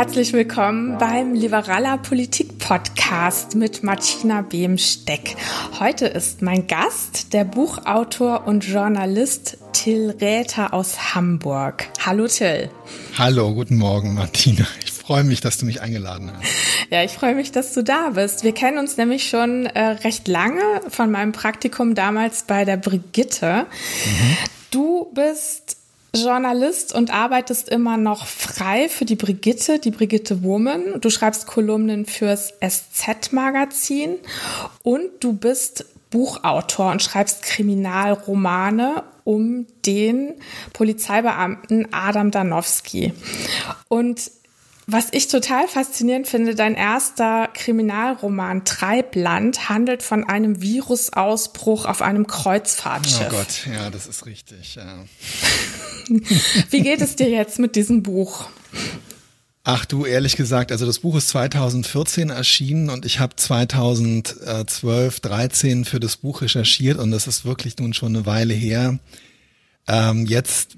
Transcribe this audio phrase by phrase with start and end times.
[0.00, 5.36] Herzlich willkommen beim Liberaler Politik Podcast mit Martina Behm-Steck.
[5.78, 11.86] Heute ist mein Gast der Buchautor und Journalist Till Räther aus Hamburg.
[12.00, 12.70] Hallo Till.
[13.18, 14.66] Hallo, guten Morgen Martina.
[14.82, 16.48] Ich freue mich, dass du mich eingeladen hast.
[16.88, 18.42] Ja, ich freue mich, dass du da bist.
[18.42, 23.66] Wir kennen uns nämlich schon äh, recht lange von meinem Praktikum damals bei der Brigitte.
[24.06, 24.36] Mhm.
[24.70, 25.79] Du bist
[26.14, 31.00] Journalist und arbeitest immer noch frei für die Brigitte, die Brigitte Woman.
[31.00, 34.16] Du schreibst Kolumnen fürs SZ-Magazin
[34.82, 40.34] und du bist Buchautor und schreibst Kriminalromane um den
[40.72, 43.12] Polizeibeamten Adam Danowski.
[43.88, 44.30] Und
[44.92, 52.26] was ich total faszinierend finde, dein erster Kriminalroman Treibland handelt von einem Virusausbruch auf einem
[52.26, 53.28] Kreuzfahrtschiff.
[53.28, 54.76] Oh Gott, ja, das ist richtig.
[54.76, 55.04] Ja.
[56.70, 58.46] Wie geht es dir jetzt mit diesem Buch?
[59.62, 65.84] Ach du, ehrlich gesagt, also das Buch ist 2014 erschienen und ich habe 2012, 13
[65.84, 68.98] für das Buch recherchiert und das ist wirklich nun schon eine Weile her.
[69.86, 70.76] Ähm, jetzt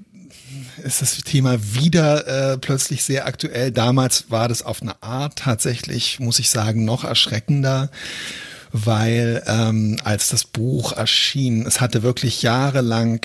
[0.83, 3.71] ist das Thema wieder äh, plötzlich sehr aktuell.
[3.71, 7.89] Damals war das auf eine Art tatsächlich, muss ich sagen, noch erschreckender,
[8.71, 13.21] weil ähm, als das Buch erschien, es hatte wirklich jahrelang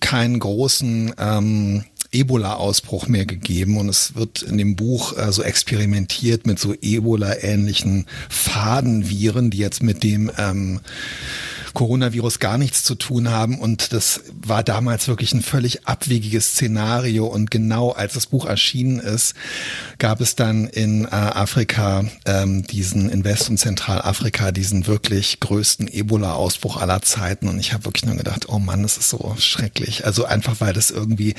[0.00, 6.46] keinen großen ähm, Ebola-Ausbruch mehr gegeben und es wird in dem Buch äh, so experimentiert
[6.46, 10.80] mit so Ebola-ähnlichen Fadenviren, die jetzt mit dem ähm,
[11.76, 13.58] Coronavirus gar nichts zu tun haben.
[13.58, 17.26] Und das war damals wirklich ein völlig abwegiges Szenario.
[17.26, 19.34] Und genau als das Buch erschienen ist,
[19.98, 25.86] gab es dann in äh, Afrika ähm, diesen, in West- und Zentralafrika, diesen wirklich größten
[25.92, 27.46] Ebola-Ausbruch aller Zeiten.
[27.46, 30.06] Und ich habe wirklich nur gedacht, oh Mann, das ist so schrecklich.
[30.06, 31.34] Also einfach, weil das irgendwie,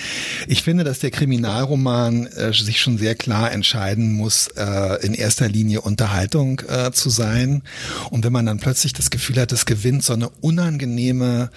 [0.47, 5.49] ich finde, dass der Kriminalroman äh, sich schon sehr klar entscheiden muss, äh, in erster
[5.49, 7.63] Linie Unterhaltung äh, zu sein.
[8.11, 11.49] Und wenn man dann plötzlich das Gefühl hat, es gewinnt so eine unangenehme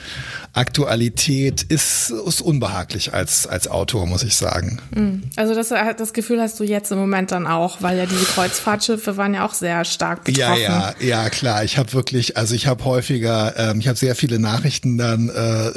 [0.53, 4.81] Aktualität ist, ist unbehaglich als, als Autor, muss ich sagen.
[4.95, 5.23] Hm.
[5.37, 9.17] Also das, das Gefühl hast du jetzt im Moment dann auch, weil ja diese Kreuzfahrtschiffe
[9.17, 10.61] waren ja auch sehr stark betroffen.
[10.61, 11.65] Ja, ja, ja, klar.
[11.65, 15.73] Ich habe wirklich, also ich habe häufiger, ähm, ich habe sehr viele Nachrichten dann äh,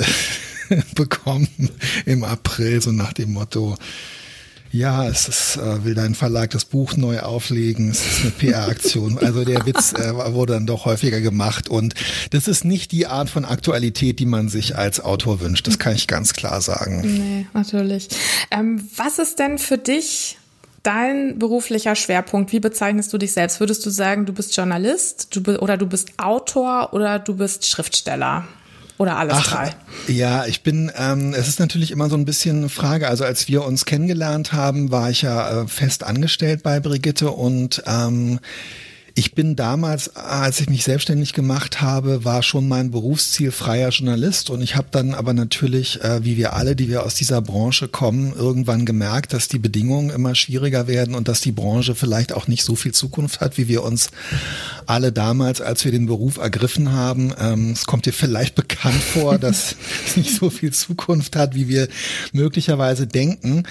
[0.95, 1.47] bekommen
[2.05, 3.77] im April, so nach dem Motto,
[4.73, 9.17] ja, es ist, äh, will dein Verlag das Buch neu auflegen, es ist eine PR-Aktion.
[9.23, 11.93] Also der Witz äh, wurde dann doch häufiger gemacht und
[12.31, 15.67] das ist nicht die Art von Aktualität, die man sich als Autor wünscht.
[15.67, 17.01] Das kann ich ganz klar sagen.
[17.01, 18.09] Nee, natürlich.
[18.51, 20.37] Ähm, was ist denn für dich
[20.81, 22.51] dein beruflicher Schwerpunkt?
[22.51, 23.59] Wie bezeichnest du dich selbst?
[23.59, 28.47] Würdest du sagen, du bist Journalist du, oder du bist Autor oder du bist Schriftsteller?
[28.97, 29.75] Oder alles Ach, drei?
[30.07, 33.07] Ja, ich bin, ähm, es ist natürlich immer so ein bisschen eine Frage.
[33.07, 37.83] Also als wir uns kennengelernt haben, war ich ja äh, fest angestellt bei Brigitte und
[37.87, 38.39] ähm,
[39.15, 44.49] ich bin damals, als ich mich selbstständig gemacht habe, war schon mein Berufsziel freier Journalist
[44.49, 47.87] und ich habe dann aber natürlich, äh, wie wir alle, die wir aus dieser Branche
[47.87, 52.47] kommen, irgendwann gemerkt, dass die Bedingungen immer schwieriger werden und dass die Branche vielleicht auch
[52.47, 54.09] nicht so viel Zukunft hat, wie wir uns
[54.87, 57.33] alle damals, als wir den Beruf ergriffen haben.
[57.39, 59.75] Ähm, es kommt dir vielleicht bekannt vor, dass
[60.07, 61.87] es nicht so viel Zukunft hat, wie wir
[62.31, 63.63] möglicherweise denken.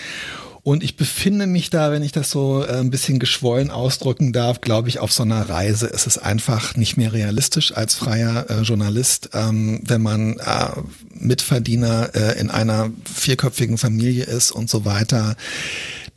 [0.64, 4.60] Und ich befinde mich da, wenn ich das so äh, ein bisschen geschwollen ausdrücken darf,
[4.60, 5.90] glaube ich, auf so einer Reise.
[5.92, 10.68] Es ist einfach nicht mehr realistisch als freier äh, Journalist, ähm, wenn man äh,
[11.14, 15.34] Mitverdiener äh, in einer vierköpfigen Familie ist und so weiter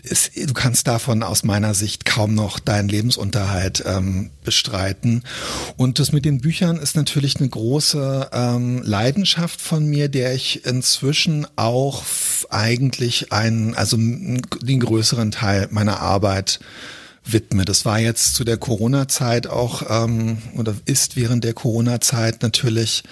[0.05, 5.23] ist, du kannst davon aus meiner Sicht kaum noch deinen Lebensunterhalt ähm, bestreiten.
[5.77, 10.66] Und das mit den Büchern ist natürlich eine große ähm, Leidenschaft von mir, der ich
[10.66, 12.03] inzwischen auch
[12.49, 16.59] eigentlich einen, also den größeren Teil meiner Arbeit
[17.25, 17.66] widme.
[17.66, 23.03] Das war jetzt zu der Corona-Zeit auch ähm, oder ist während der Corona-Zeit natürlich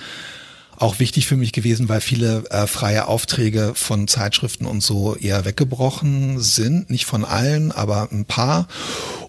[0.77, 5.45] auch wichtig für mich gewesen, weil viele äh, freie Aufträge von Zeitschriften und so eher
[5.45, 6.89] weggebrochen sind.
[6.89, 8.67] Nicht von allen, aber ein paar.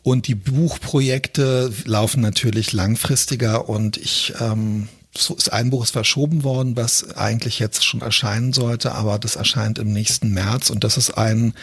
[0.03, 6.43] Und die Buchprojekte laufen natürlich langfristiger und ich ähm, so ist ein Buch ist verschoben
[6.43, 10.97] worden, was eigentlich jetzt schon erscheinen sollte, aber das erscheint im nächsten März und das
[10.97, 11.55] ist ein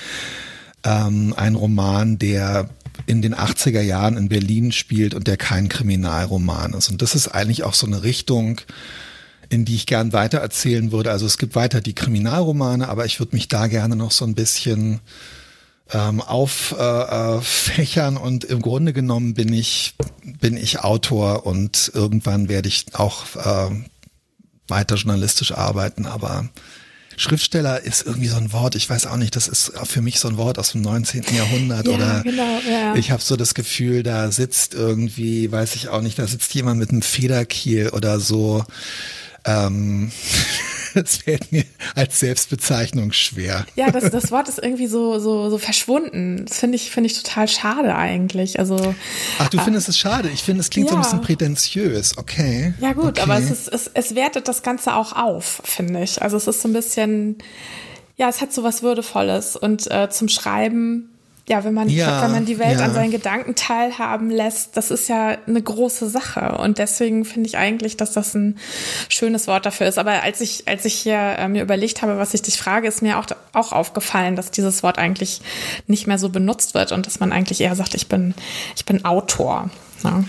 [0.83, 2.69] ähm, ein Roman, der
[3.05, 6.89] in den 80er Jahren in Berlin spielt und der kein Kriminalroman ist.
[6.89, 8.61] Und das ist eigentlich auch so eine Richtung,
[9.51, 11.11] in die ich gern weitererzählen würde.
[11.11, 14.33] Also es gibt weiter die Kriminalromane, aber ich würde mich da gerne noch so ein
[14.33, 15.01] bisschen
[15.91, 19.95] ähm, auffächern äh, äh, und im Grunde genommen bin ich
[20.39, 23.71] bin ich Autor und irgendwann werde ich auch äh,
[24.69, 26.49] weiter journalistisch arbeiten, aber
[27.17, 30.29] Schriftsteller ist irgendwie so ein Wort, ich weiß auch nicht, das ist für mich so
[30.29, 31.25] ein Wort aus dem 19.
[31.35, 32.95] Jahrhundert Ja, oder genau, ja.
[32.95, 36.79] ich habe so das Gefühl, da sitzt irgendwie, weiß ich auch nicht, da sitzt jemand
[36.79, 38.63] mit einem Federkiel oder so.
[39.45, 40.11] Ähm,
[40.93, 41.63] das fällt mir
[41.95, 43.65] als Selbstbezeichnung schwer.
[43.75, 46.45] Ja, das, das Wort ist irgendwie so, so, so verschwunden.
[46.47, 48.59] Das finde ich, finde ich total schade eigentlich.
[48.59, 48.93] Also,
[49.39, 50.29] Ach, du findest es schade?
[50.29, 51.03] Ich finde, es klingt so ein Ja.
[51.03, 52.17] bisschen prätentiös.
[52.17, 52.73] Okay.
[52.79, 53.21] ja gut, okay.
[53.21, 56.21] aber es, ist, es, es wertet das Ganze auch auf, finde ich.
[56.21, 57.37] Also es ist so ein bisschen,
[58.17, 59.55] ja, es hat so was Würdevolles.
[59.55, 61.09] Und äh, zum Schreiben,
[61.47, 62.85] ja, wenn man, Ja, wenn man die Welt ja.
[62.85, 66.57] an seinen Gedanken teilhaben lässt, das ist ja eine große Sache.
[66.59, 68.57] Und deswegen finde ich eigentlich, dass das ein
[69.09, 69.97] schönes Wort dafür ist.
[69.97, 73.01] Aber als ich, als ich hier äh, mir überlegt habe, was ich dich frage, ist
[73.01, 75.41] mir auch, auch aufgefallen, dass dieses Wort eigentlich
[75.87, 78.35] nicht mehr so benutzt wird und dass man eigentlich eher sagt, ich bin,
[78.75, 79.69] ich bin Autor.
[80.03, 80.25] Ne?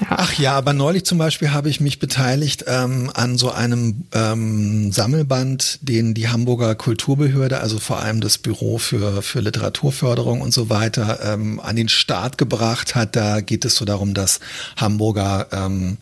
[0.00, 0.06] Ja.
[0.10, 4.92] Ach ja, aber neulich zum Beispiel habe ich mich beteiligt ähm, an so einem ähm,
[4.92, 10.68] Sammelband, den die Hamburger Kulturbehörde, also vor allem das Büro für, für Literaturförderung und so
[10.68, 13.16] weiter, ähm, an den Start gebracht hat.
[13.16, 14.40] Da geht es so darum, dass
[14.76, 15.96] Hamburger ähm,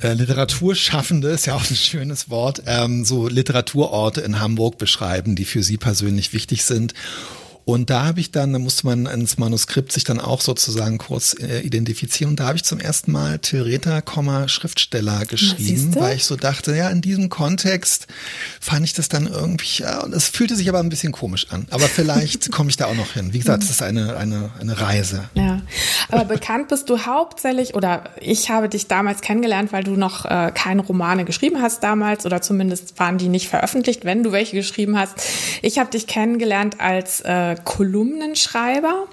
[0.00, 5.44] äh, Literaturschaffende, ist ja auch ein schönes Wort, ähm, so Literaturorte in Hamburg beschreiben, die
[5.44, 6.94] für sie persönlich wichtig sind.
[7.64, 11.34] Und da habe ich dann, da musste man ins Manuskript sich dann auch sozusagen kurz
[11.38, 12.32] äh, identifizieren.
[12.32, 13.38] Und da habe ich zum ersten Mal
[14.04, 18.06] Komma, Schriftsteller geschrieben, weil ich so dachte, ja, in diesem Kontext
[18.60, 21.66] fand ich das dann irgendwie, ja, und es fühlte sich aber ein bisschen komisch an.
[21.70, 23.32] Aber vielleicht komme ich da auch noch hin.
[23.32, 25.28] Wie gesagt, es ist eine, eine, eine Reise.
[25.34, 25.62] Ja,
[26.08, 30.50] aber bekannt bist du hauptsächlich, oder ich habe dich damals kennengelernt, weil du noch äh,
[30.54, 34.98] keine Romane geschrieben hast damals, oder zumindest waren die nicht veröffentlicht, wenn du welche geschrieben
[34.98, 35.14] hast.
[35.62, 39.06] Ich habe dich kennengelernt als äh, Kolumnenschreiber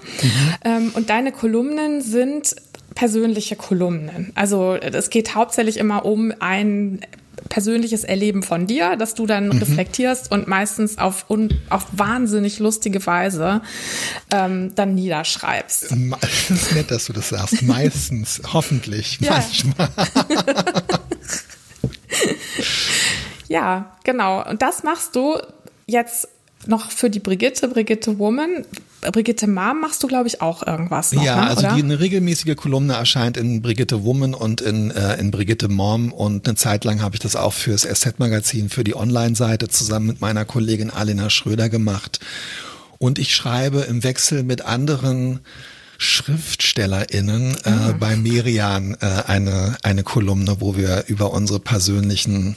[0.64, 2.54] ähm, und deine Kolumnen sind
[2.94, 4.32] persönliche Kolumnen.
[4.34, 7.00] Also es geht hauptsächlich immer um ein
[7.48, 13.04] persönliches Erleben von dir, dass du dann reflektierst und meistens auf, un, auf wahnsinnig lustige
[13.06, 13.62] Weise
[14.32, 15.90] ähm, dann niederschreibst.
[15.90, 17.62] Das ist nett, dass du das sagst.
[17.62, 19.88] Meistens, hoffentlich, manchmal.
[23.48, 24.48] Ja, genau.
[24.48, 25.36] Und das machst du
[25.86, 26.28] jetzt
[26.66, 28.64] noch für die Brigitte, Brigitte Woman.
[29.12, 31.46] Brigitte Mom machst du, glaube ich, auch irgendwas noch, Ja, ne?
[31.48, 36.12] also die, eine regelmäßige Kolumne erscheint in Brigitte Woman und in, äh, in Brigitte Mom
[36.12, 40.20] und eine Zeit lang habe ich das auch fürs SZ-Magazin, für die Online-Seite zusammen mit
[40.20, 42.20] meiner Kollegin Alena Schröder gemacht.
[42.98, 45.40] Und ich schreibe im Wechsel mit anderen
[45.96, 52.56] SchriftstellerInnen äh, bei Merian äh, eine, eine Kolumne, wo wir über unsere persönlichen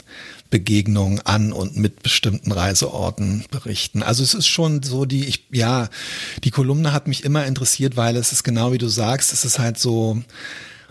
[0.54, 4.04] Begegnungen an und mit bestimmten Reiseorten berichten.
[4.04, 5.90] Also es ist schon so die, ich, ja,
[6.44, 9.58] die Kolumne hat mich immer interessiert, weil es ist genau wie du sagst, es ist
[9.58, 10.22] halt so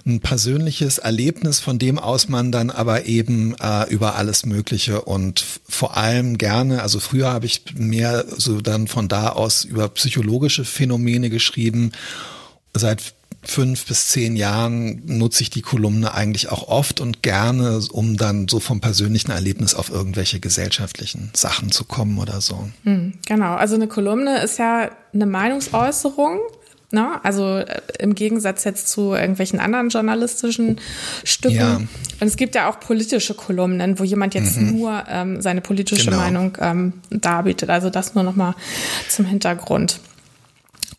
[0.05, 5.45] ein persönliches Erlebnis, von dem aus man dann aber eben äh, über alles Mögliche und
[5.69, 10.65] vor allem gerne, also früher habe ich mehr so dann von da aus über psychologische
[10.65, 11.93] Phänomene geschrieben.
[12.75, 18.17] Seit fünf bis zehn Jahren nutze ich die Kolumne eigentlich auch oft und gerne, um
[18.17, 22.69] dann so vom persönlichen Erlebnis auf irgendwelche gesellschaftlichen Sachen zu kommen oder so.
[22.85, 23.55] Hm, genau.
[23.55, 26.39] Also eine Kolumne ist ja eine Meinungsäußerung.
[26.93, 27.25] Ne?
[27.25, 30.79] Also äh, im Gegensatz jetzt zu irgendwelchen anderen journalistischen
[31.25, 31.55] Stücken.
[31.55, 31.77] Ja.
[31.77, 31.89] Und
[32.27, 36.19] es gibt ja auch politische Kolumnen, wo jemand jetzt nur ähm, seine politische Genau.
[36.19, 37.71] Meinung ähm, darbietet.
[37.71, 38.55] Also das nur noch mal
[39.09, 40.01] zum Hintergrund.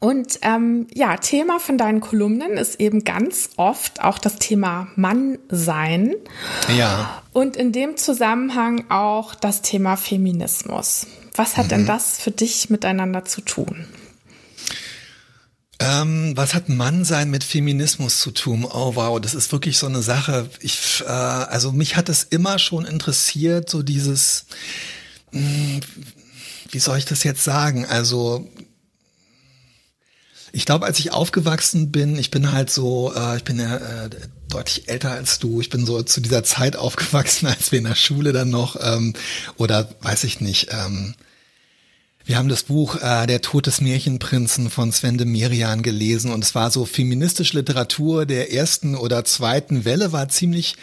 [0.03, 6.13] Und ähm, ja, Thema von deinen Kolumnen ist eben ganz oft auch das Thema Mannsein
[6.77, 7.23] Ja.
[7.31, 11.07] und in dem Zusammenhang auch das Thema Feminismus.
[11.37, 13.87] Was hat denn das für dich miteinander zu tun?
[15.79, 18.65] Ähm, was hat Mannsein mit Feminismus zu tun?
[18.65, 20.49] Oh wow, das ist wirklich so eine Sache.
[20.59, 24.47] Ich, äh, also mich hat es immer schon interessiert, so dieses,
[25.31, 25.79] mh,
[26.71, 27.85] wie soll ich das jetzt sagen?
[27.85, 28.49] Also
[30.55, 34.09] ich glaube, als ich aufgewachsen bin, ich bin halt so, äh, ich bin ja äh,
[34.49, 35.59] deutlich älter als du.
[35.59, 39.13] Ich bin so zu dieser Zeit aufgewachsen, als wir in der Schule dann noch, ähm,
[39.57, 41.15] oder weiß ich nicht, ähm,
[42.25, 46.43] wir haben das Buch äh, Der Tod des Märchenprinzen von Sven de Merian gelesen und
[46.43, 50.75] es war so feministische Literatur der ersten oder zweiten Welle war ziemlich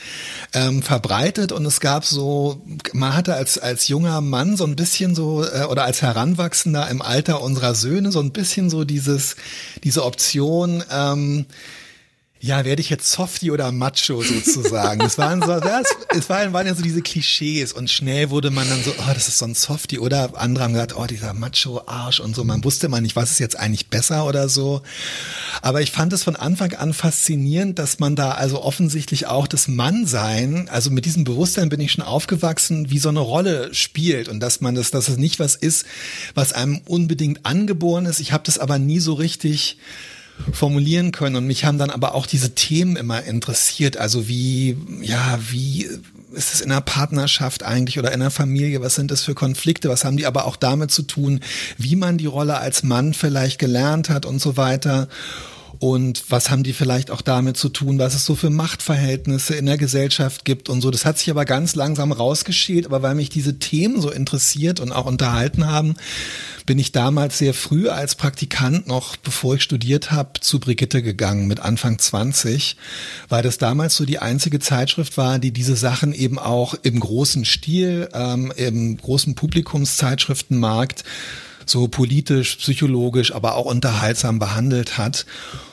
[0.52, 2.60] ähm, verbreitet und es gab so,
[2.92, 7.00] man hatte als als junger Mann so ein bisschen so äh, oder als Heranwachsender im
[7.00, 9.36] Alter unserer Söhne so ein bisschen so dieses
[9.82, 11.46] diese Option ähm,
[12.42, 15.00] Ja, werde ich jetzt Softie oder Macho sozusagen?
[15.00, 18.66] Das waren so, das, es waren, waren ja so diese Klischees und schnell wurde man
[18.66, 22.20] dann so, oh, das ist so ein Softie oder andere haben gesagt, oh, dieser Macho-Arsch
[22.20, 22.42] und so.
[22.44, 24.80] Man wusste mal nicht, was ist jetzt eigentlich besser oder so.
[25.60, 29.68] Aber ich fand es von Anfang an faszinierend, dass man da also offensichtlich auch das
[29.68, 34.40] Mannsein, also mit diesem Bewusstsein bin ich schon aufgewachsen, wie so eine Rolle spielt und
[34.40, 35.84] dass man das, dass es nicht was ist,
[36.34, 38.18] was einem unbedingt angeboren ist.
[38.18, 39.76] Ich habe das aber nie so richtig
[40.52, 41.36] formulieren können.
[41.36, 43.96] Und mich haben dann aber auch diese Themen immer interessiert.
[43.96, 45.88] Also wie, ja, wie
[46.32, 48.80] ist es in einer Partnerschaft eigentlich oder in einer Familie?
[48.82, 49.88] Was sind das für Konflikte?
[49.88, 51.40] Was haben die aber auch damit zu tun,
[51.76, 55.08] wie man die Rolle als Mann vielleicht gelernt hat und so weiter?
[55.80, 59.64] Und was haben die vielleicht auch damit zu tun, was es so für Machtverhältnisse in
[59.64, 60.90] der Gesellschaft gibt und so.
[60.90, 64.92] Das hat sich aber ganz langsam rausgeschält, aber weil mich diese Themen so interessiert und
[64.92, 65.94] auch unterhalten haben,
[66.66, 71.46] bin ich damals sehr früh als Praktikant noch, bevor ich studiert habe, zu Brigitte gegangen
[71.46, 72.76] mit Anfang 20,
[73.30, 77.46] weil das damals so die einzige Zeitschrift war, die diese Sachen eben auch im großen
[77.46, 81.04] Stil, ähm, im großen Publikumszeitschriftenmarkt
[81.70, 85.24] so politisch, psychologisch, aber auch unterhaltsam behandelt hat.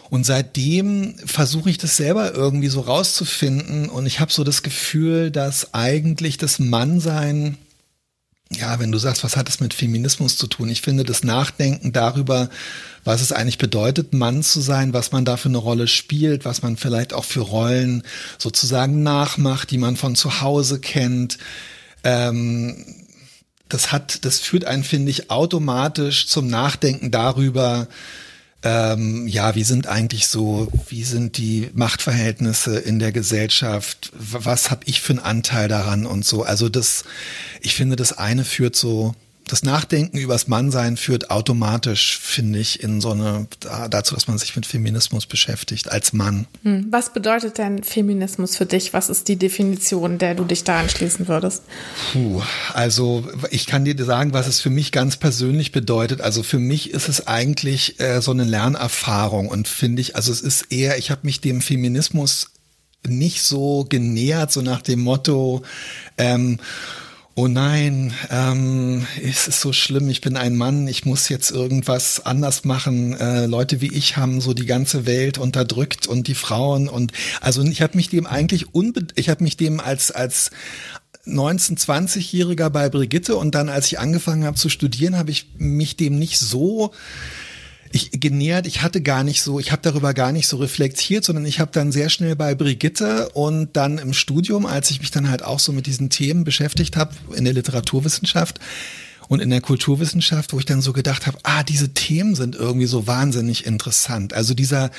[0.09, 5.31] Und seitdem versuche ich das selber irgendwie so rauszufinden und ich habe so das Gefühl,
[5.31, 7.57] dass eigentlich das Mannsein
[8.51, 10.69] ja, wenn du sagst, was hat es mit Feminismus zu tun?
[10.69, 12.49] Ich finde das Nachdenken darüber,
[13.03, 16.61] was es eigentlich bedeutet, Mann zu sein, was man da für eine Rolle spielt, was
[16.61, 18.03] man vielleicht auch für Rollen
[18.37, 21.37] sozusagen nachmacht, die man von zu Hause kennt.
[22.03, 22.85] Ähm,
[23.67, 27.87] das hat, das führt einen, finde ich, automatisch zum Nachdenken darüber,
[28.63, 34.11] ähm, ja, wie sind eigentlich so, wie sind die Machtverhältnisse in der Gesellschaft?
[34.13, 36.43] Was habe ich für einen Anteil daran und so?
[36.43, 37.03] Also das,
[37.61, 39.13] ich finde, das eine führt so
[39.47, 43.47] das Nachdenken übers Mannsein führt automatisch, finde ich, in so eine,
[43.89, 46.47] dazu, dass man sich mit Feminismus beschäftigt als Mann.
[46.63, 46.87] Hm.
[46.91, 48.93] Was bedeutet denn Feminismus für dich?
[48.93, 51.63] Was ist die Definition, der du dich da anschließen würdest?
[52.11, 52.41] Puh,
[52.73, 56.21] also ich kann dir sagen, was es für mich ganz persönlich bedeutet.
[56.21, 60.41] Also für mich ist es eigentlich äh, so eine Lernerfahrung und finde ich, also es
[60.41, 62.51] ist eher, ich habe mich dem Feminismus
[63.05, 65.61] nicht so genähert, so nach dem Motto,
[66.17, 66.59] ähm,
[67.37, 72.25] oh nein, ähm, es ist so schlimm, ich bin ein Mann, ich muss jetzt irgendwas
[72.25, 73.13] anders machen.
[73.13, 77.61] Äh, Leute wie ich haben so die ganze Welt unterdrückt und die Frauen und also
[77.61, 80.49] ich habe mich dem eigentlich unbe ich habe mich dem als als
[81.25, 85.95] 19, 20-Jähriger bei Brigitte und dann, als ich angefangen habe zu studieren, habe ich mich
[85.95, 86.91] dem nicht so
[87.91, 91.45] ich genähert, ich hatte gar nicht so, ich habe darüber gar nicht so reflektiert, sondern
[91.45, 95.29] ich habe dann sehr schnell bei Brigitte und dann im Studium, als ich mich dann
[95.29, 98.59] halt auch so mit diesen Themen beschäftigt habe in der Literaturwissenschaft,
[99.27, 102.85] und in der Kulturwissenschaft, wo ich dann so gedacht habe, ah, diese Themen sind irgendwie
[102.85, 104.33] so wahnsinnig interessant.
[104.33, 104.89] Also dieser,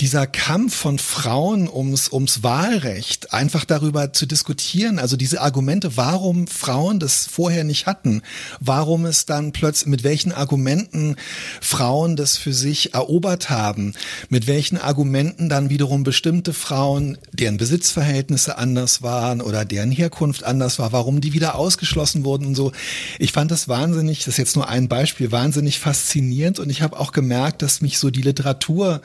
[0.00, 6.46] dieser Kampf von Frauen ums, ums Wahlrecht, einfach darüber zu diskutieren, also diese Argumente, warum
[6.46, 8.22] Frauen das vorher nicht hatten,
[8.60, 11.16] warum es dann plötzlich, mit welchen Argumenten
[11.60, 13.94] Frauen das für sich erobert haben,
[14.28, 20.78] mit welchen Argumenten dann wiederum bestimmte Frauen, deren Besitzverhältnisse anders waren oder deren Herkunft anders
[20.78, 22.70] war, warum die wieder ausgeschlossen wurden und so.
[23.18, 27.00] Ich fand das wahnsinnig, das ist jetzt nur ein Beispiel, wahnsinnig faszinierend und ich habe
[27.00, 29.00] auch gemerkt, dass mich so die Literatur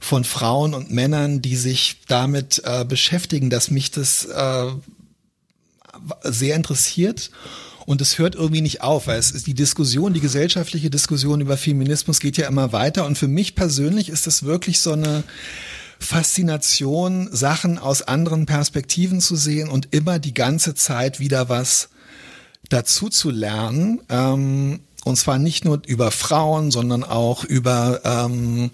[0.00, 4.66] von Frauen und Männern, die sich damit äh, beschäftigen, dass mich das äh,
[6.24, 7.30] sehr interessiert.
[7.86, 11.56] Und es hört irgendwie nicht auf, weil es ist die Diskussion, die gesellschaftliche Diskussion über
[11.56, 13.04] Feminismus geht ja immer weiter.
[13.04, 15.22] Und für mich persönlich ist das wirklich so eine
[15.98, 21.90] Faszination, Sachen aus anderen Perspektiven zu sehen und immer die ganze Zeit wieder was
[22.70, 24.00] dazu zu lernen.
[24.08, 28.70] Ähm, und zwar nicht nur über Frauen, sondern auch über ähm,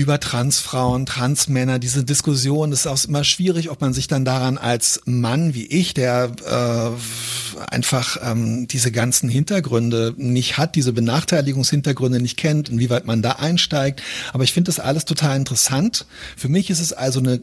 [0.00, 5.02] über Transfrauen, Transmänner, diese Diskussion, ist auch immer schwierig, ob man sich dann daran als
[5.04, 12.38] Mann wie ich, der äh, einfach ähm, diese ganzen Hintergründe nicht hat, diese Benachteiligungshintergründe nicht
[12.38, 14.00] kennt, inwieweit man da einsteigt.
[14.32, 16.06] Aber ich finde das alles total interessant.
[16.34, 17.42] Für mich ist es also eine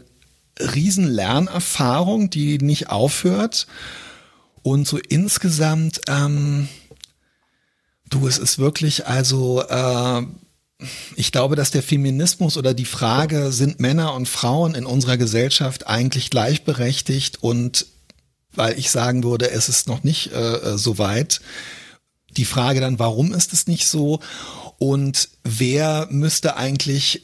[0.59, 3.67] riesen Lernerfahrung, die nicht aufhört.
[4.63, 6.69] Und so insgesamt, ähm,
[8.09, 10.23] du, es ist wirklich, also äh,
[11.15, 15.87] ich glaube, dass der Feminismus oder die Frage, sind Männer und Frauen in unserer Gesellschaft
[15.87, 17.87] eigentlich gleichberechtigt und
[18.53, 21.41] weil ich sagen würde, es ist noch nicht äh, äh so weit.
[22.37, 24.19] Die Frage dann, warum ist es nicht so?
[24.77, 27.21] Und wer müsste eigentlich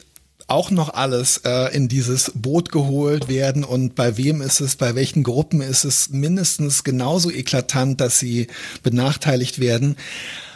[0.48, 4.96] auch noch alles äh, in dieses Boot geholt werden und bei wem ist es, bei
[4.96, 8.48] welchen Gruppen ist es mindestens genauso eklatant, dass sie
[8.84, 9.96] benachteiligt werden.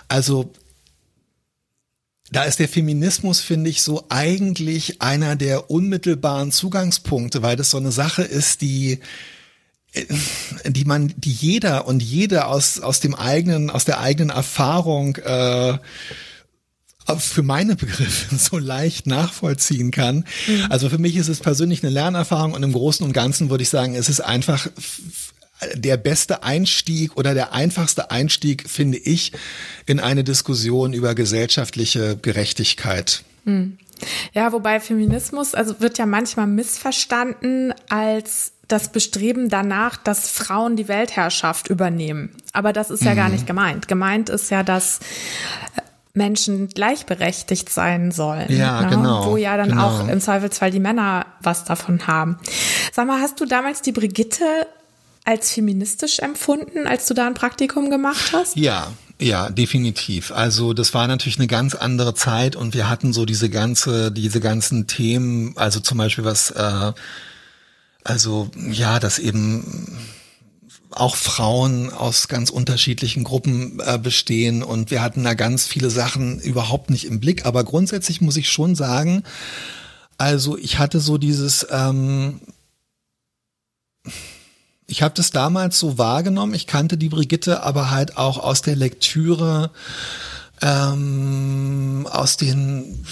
[0.08, 0.52] Also
[2.32, 7.78] da ist der Feminismus, finde ich, so eigentlich einer der unmittelbaren Zugangspunkte, weil das so
[7.78, 9.00] eine Sache ist, die
[9.94, 10.06] äh,
[10.68, 15.78] die man, die jeder und jede aus aus dem eigenen, aus der eigenen Erfahrung äh,
[17.18, 20.26] für meine Begriffe so leicht nachvollziehen kann.
[20.48, 20.66] Mhm.
[20.70, 23.70] Also für mich ist es persönlich eine Lernerfahrung und im Großen und Ganzen würde ich
[23.70, 24.68] sagen, es ist einfach
[25.74, 29.32] der beste Einstieg oder der einfachste Einstieg, finde ich,
[29.86, 33.24] in eine Diskussion über gesellschaftliche Gerechtigkeit.
[33.46, 33.78] Hm.
[34.34, 40.88] Ja, wobei Feminismus, also wird ja manchmal missverstanden als das Bestreben danach, dass Frauen die
[40.88, 42.36] Weltherrschaft übernehmen.
[42.54, 43.18] Aber das ist ja mhm.
[43.18, 43.88] gar nicht gemeint.
[43.88, 45.00] Gemeint ist ja, dass
[46.14, 48.48] Menschen gleichberechtigt sein sollen.
[48.50, 48.90] Ja, ne?
[48.90, 49.26] genau.
[49.26, 49.88] Wo ja dann genau.
[49.88, 52.38] auch im Zweifelsfall die Männer was davon haben.
[52.92, 54.44] Sag mal, hast du damals die Brigitte
[55.28, 58.56] als feministisch empfunden, als du da ein Praktikum gemacht hast?
[58.56, 60.32] Ja, ja, definitiv.
[60.32, 64.40] Also das war natürlich eine ganz andere Zeit und wir hatten so diese ganze, diese
[64.40, 66.94] ganzen Themen, also zum Beispiel was, äh,
[68.06, 69.98] also ja, dass eben
[70.92, 76.40] auch Frauen aus ganz unterschiedlichen Gruppen äh, bestehen und wir hatten da ganz viele Sachen
[76.40, 77.46] überhaupt nicht im Blick.
[77.46, 79.24] Aber grundsätzlich muss ich schon sagen,
[80.18, 82.40] also ich hatte so dieses ähm,
[84.88, 86.54] ich habe das damals so wahrgenommen.
[86.54, 89.70] Ich kannte die Brigitte aber halt auch aus der Lektüre
[90.62, 93.06] ähm, aus den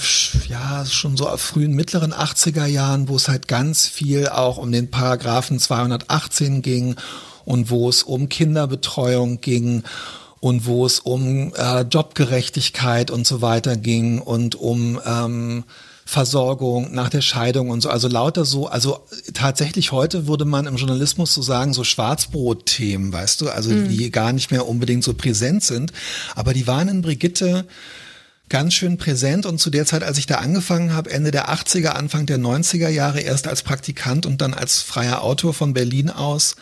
[0.48, 4.89] ja schon so frühen mittleren 80er Jahren, wo es halt ganz viel auch um den
[4.89, 6.96] Paragraphen 218 ging
[7.44, 9.84] und wo es um Kinderbetreuung ging
[10.39, 15.65] und wo es um äh, Jobgerechtigkeit und so weiter ging und um ähm,
[16.08, 17.90] Versorgung, nach der Scheidung und so.
[17.90, 19.00] Also lauter so, also
[19.34, 23.90] tatsächlich heute würde man im Journalismus so sagen, so Schwarzbrot-Themen, weißt du, also mhm.
[23.90, 25.92] die gar nicht mehr unbedingt so präsent sind.
[26.36, 27.66] Aber die waren in Brigitte
[28.50, 31.90] ganz schön präsent und zu der Zeit, als ich da angefangen habe, Ende der 80er,
[31.90, 36.56] Anfang der 90er Jahre, erst als Praktikant und dann als freier Autor von Berlin aus,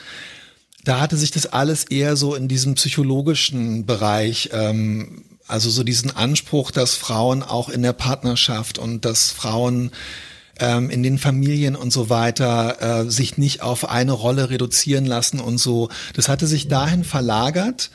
[0.86, 6.10] da hatte sich das alles eher so in diesem psychologischen Bereich ähm, also so diesen
[6.10, 9.92] Anspruch, dass Frauen auch in der Partnerschaft und dass Frauen
[10.58, 15.40] ähm, in den Familien und so weiter äh, sich nicht auf eine Rolle reduzieren lassen
[15.40, 15.90] und so.
[16.16, 17.92] Das hatte sich dahin verlagert.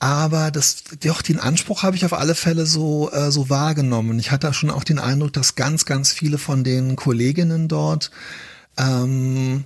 [0.00, 4.18] Aber das, doch, den Anspruch habe ich auf alle Fälle so, äh, so wahrgenommen.
[4.18, 8.10] Ich hatte schon auch den Eindruck, dass ganz, ganz viele von den Kolleginnen dort
[8.76, 9.62] ähm,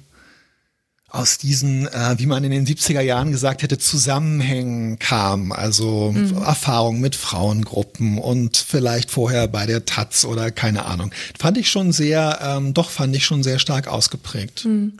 [1.14, 5.52] aus diesen, äh, wie man in den 70er Jahren gesagt hätte, Zusammenhängen kam.
[5.52, 6.36] Also mhm.
[6.38, 11.12] Erfahrung mit Frauengruppen und vielleicht vorher bei der Taz oder keine Ahnung.
[11.38, 14.64] Fand ich schon sehr, ähm, doch fand ich schon sehr stark ausgeprägt.
[14.64, 14.94] Mhm.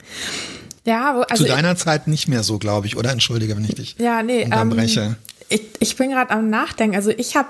[0.85, 3.11] Ja, also zu deiner ich, Zeit nicht mehr so, glaube ich, oder?
[3.11, 5.01] Entschuldige, wenn ich dich ja, nee, unterbreche.
[5.01, 5.17] Ähm,
[5.49, 6.95] ich, ich bin gerade am Nachdenken.
[6.95, 7.49] Also ich habe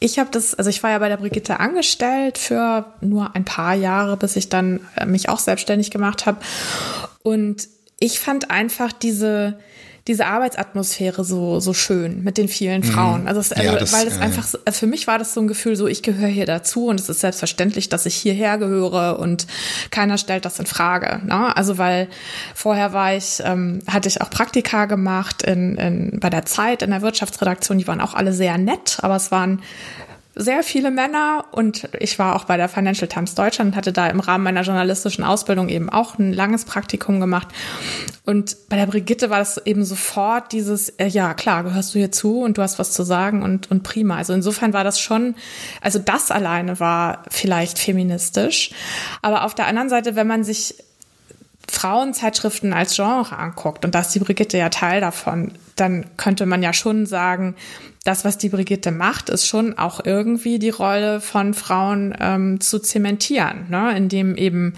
[0.00, 3.74] ich habe das, also ich war ja bei der Brigitte angestellt für nur ein paar
[3.74, 6.38] Jahre, bis ich dann äh, mich auch selbstständig gemacht habe.
[7.22, 7.68] Und
[8.00, 9.58] ich fand einfach diese,
[10.06, 12.84] diese Arbeitsatmosphäre so, so schön mit den vielen mhm.
[12.84, 13.28] Frauen.
[13.28, 15.40] Also, es, also ja, das, weil es äh, einfach, so, für mich war das so
[15.40, 19.18] ein Gefühl, so ich gehöre hier dazu und es ist selbstverständlich, dass ich hierher gehöre
[19.18, 19.46] und
[19.90, 21.20] keiner stellt das in Frage.
[21.24, 21.56] Ne?
[21.56, 22.08] Also weil
[22.54, 26.90] vorher war ich, ähm, hatte ich auch Praktika gemacht in, in, bei der Zeit in
[26.90, 29.62] der Wirtschaftsredaktion, die waren auch alle sehr nett, aber es waren
[30.36, 34.08] sehr viele Männer und ich war auch bei der Financial Times Deutschland und hatte da
[34.08, 37.48] im Rahmen meiner journalistischen Ausbildung eben auch ein langes Praktikum gemacht.
[38.24, 42.10] Und bei der Brigitte war das eben sofort dieses, äh, ja klar, gehörst du hier
[42.10, 44.16] zu und du hast was zu sagen und, und prima.
[44.16, 45.36] Also insofern war das schon,
[45.80, 48.70] also das alleine war vielleicht feministisch.
[49.22, 50.74] Aber auf der anderen Seite, wenn man sich
[51.68, 56.62] Frauenzeitschriften als Genre anguckt, und da ist die Brigitte ja Teil davon, dann könnte man
[56.62, 57.54] ja schon sagen,
[58.04, 62.78] das, was die Brigitte macht, ist schon auch irgendwie die Rolle von Frauen ähm, zu
[62.78, 63.96] zementieren, ne?
[63.96, 64.74] indem eben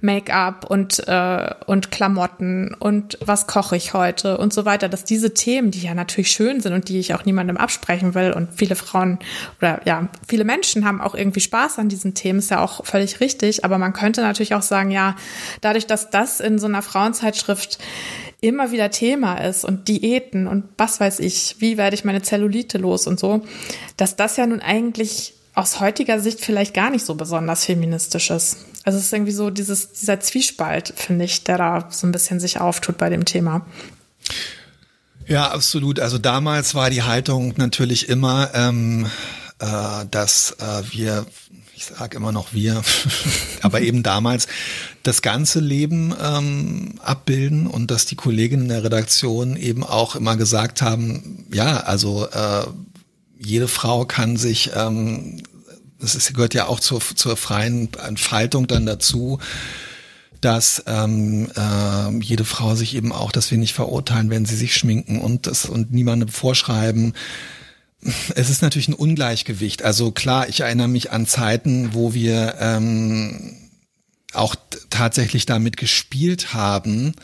[0.00, 5.34] Make-up und, äh, und Klamotten und was koche ich heute und so weiter, dass diese
[5.34, 8.74] Themen, die ja natürlich schön sind und die ich auch niemandem absprechen will und viele
[8.74, 9.18] Frauen
[9.58, 13.20] oder ja, viele Menschen haben auch irgendwie Spaß an diesen Themen, ist ja auch völlig
[13.20, 15.14] richtig, aber man könnte natürlich auch sagen, ja,
[15.60, 17.78] dadurch, dass das in so einer Frauenzeitschrift
[18.42, 22.76] immer wieder Thema ist und Diäten und was weiß ich, wie werde ich meine Zellulite
[22.76, 23.42] los und so,
[23.96, 28.58] dass das ja nun eigentlich aus heutiger Sicht vielleicht gar nicht so besonders feministisch ist.
[28.84, 32.40] Also es ist irgendwie so dieses, dieser Zwiespalt, finde ich, der da so ein bisschen
[32.40, 33.64] sich auftut bei dem Thema.
[35.28, 36.00] Ja, absolut.
[36.00, 39.06] Also damals war die Haltung natürlich immer, ähm,
[39.60, 41.26] äh, dass äh, wir
[41.90, 42.82] ich sage immer noch wir,
[43.62, 44.46] aber eben damals
[45.02, 50.36] das ganze Leben ähm, abbilden und dass die Kolleginnen in der Redaktion eben auch immer
[50.36, 52.66] gesagt haben, ja, also äh,
[53.38, 55.42] jede Frau kann sich ähm,
[55.98, 59.38] das ist, gehört ja auch zur, zur freien Entfaltung dann dazu,
[60.40, 64.74] dass ähm, äh, jede Frau sich eben auch, dass wir nicht verurteilen, wenn sie sich
[64.74, 67.14] schminken und das und niemandem vorschreiben.
[68.34, 69.82] Es ist natürlich ein Ungleichgewicht.
[69.82, 73.56] Also klar, ich erinnere mich an Zeiten, wo wir ähm,
[74.32, 74.56] auch
[74.90, 77.14] tatsächlich damit gespielt haben,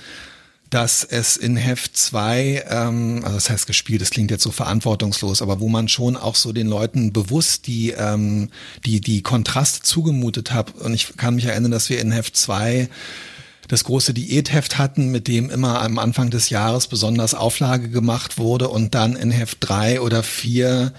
[0.71, 5.41] dass es in Heft 2, ähm, also das heißt gespielt, das klingt jetzt so verantwortungslos,
[5.41, 8.51] aber wo man schon auch so den Leuten bewusst die, ähm,
[8.85, 10.75] die, die Kontraste zugemutet hat.
[10.77, 12.89] Und ich kann mich erinnern, dass wir in Heft 2
[13.69, 18.69] das große Diätheft hatten, mit dem immer am Anfang des Jahres besonders Auflage gemacht wurde
[18.69, 20.93] und dann in Heft 3 oder 4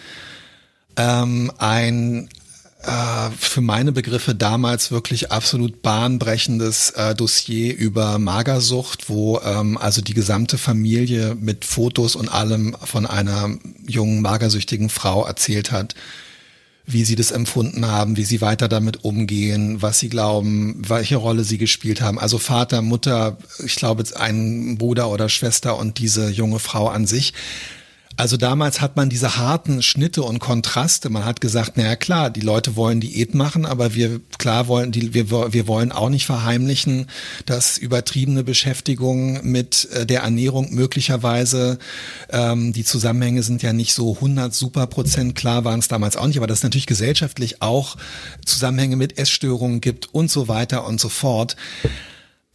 [0.95, 2.29] ähm, ein
[2.84, 10.01] äh, für meine Begriffe damals wirklich absolut bahnbrechendes äh, Dossier über Magersucht, wo ähm, also
[10.01, 13.49] die gesamte Familie mit Fotos und allem von einer
[13.86, 15.95] jungen magersüchtigen Frau erzählt hat,
[16.91, 21.43] wie sie das empfunden haben, wie sie weiter damit umgehen, was sie glauben, welche Rolle
[21.43, 22.17] sie gespielt haben.
[22.17, 27.34] Also Vater, Mutter, ich glaube ein Bruder oder Schwester und diese junge Frau an sich.
[28.19, 31.10] Also damals hat man diese harten Schnitte und Kontraste.
[31.10, 35.13] Man hat gesagt, naja klar, die Leute wollen Diät machen, aber wir klar wollen, die,
[35.13, 37.08] wir, wir wollen auch nicht verheimlichen,
[37.45, 41.79] dass übertriebene Beschäftigung mit äh, der Ernährung möglicherweise,
[42.29, 46.27] ähm, die Zusammenhänge sind ja nicht so 100 super Prozent klar, waren es damals auch
[46.27, 47.95] nicht, aber dass es natürlich gesellschaftlich auch
[48.45, 51.55] Zusammenhänge mit Essstörungen gibt und so weiter und so fort.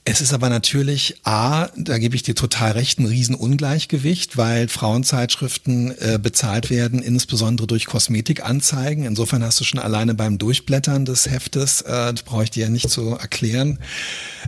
[0.07, 5.95] Es ist aber natürlich A, da gebe ich dir total recht, ein Riesenungleichgewicht, weil Frauenzeitschriften
[5.99, 9.07] äh, bezahlt werden, insbesondere durch Kosmetikanzeigen.
[9.07, 12.71] Insofern hast du schon alleine beim Durchblättern des Heftes, äh, das brauche ich dir ja
[12.71, 13.79] nicht zu erklären,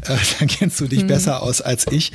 [0.03, 1.07] äh, da kennst du dich mhm.
[1.07, 2.13] besser aus als ich.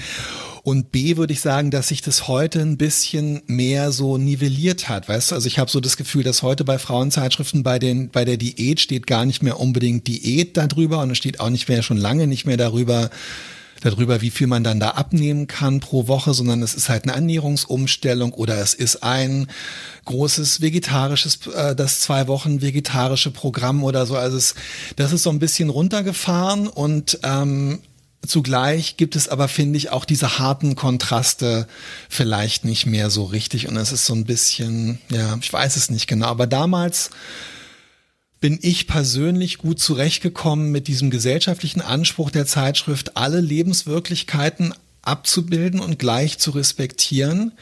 [0.63, 5.09] Und B würde ich sagen, dass sich das heute ein bisschen mehr so nivelliert hat.
[5.09, 8.25] Weißt du, also ich habe so das Gefühl, dass heute bei Frauenzeitschriften bei den bei
[8.25, 11.81] der Diät steht gar nicht mehr unbedingt Diät darüber und es steht auch nicht mehr
[11.81, 13.09] schon lange nicht mehr darüber
[13.81, 17.13] darüber, wie viel man dann da abnehmen kann pro Woche, sondern es ist halt eine
[17.13, 19.47] Ernährungsumstellung oder es ist ein
[20.05, 24.15] großes vegetarisches, äh, das zwei Wochen vegetarische Programm oder so.
[24.15, 24.55] Also es,
[24.95, 27.79] das ist so ein bisschen runtergefahren und ähm,
[28.25, 31.67] Zugleich gibt es aber, finde ich, auch diese harten Kontraste
[32.07, 33.67] vielleicht nicht mehr so richtig.
[33.67, 36.27] Und es ist so ein bisschen, ja, ich weiß es nicht genau.
[36.27, 37.09] Aber damals
[38.39, 45.99] bin ich persönlich gut zurechtgekommen mit diesem gesellschaftlichen Anspruch der Zeitschrift, alle Lebenswirklichkeiten abzubilden und
[45.99, 47.53] gleich zu respektieren.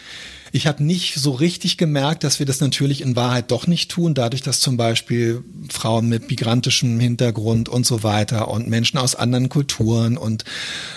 [0.52, 4.16] Ich habe nicht so richtig gemerkt, dass wir das natürlich in Wahrheit doch nicht tun,
[4.16, 9.50] dadurch, dass zum Beispiel Frauen mit migrantischem Hintergrund und so weiter und Menschen aus anderen
[9.50, 10.44] Kulturen und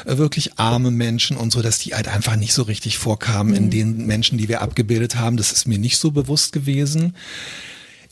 [0.07, 3.57] äh, wirklich arme Menschen und so, dass die halt einfach nicht so richtig vorkamen mhm.
[3.57, 5.37] in den Menschen, die wir abgebildet haben.
[5.37, 7.15] Das ist mir nicht so bewusst gewesen.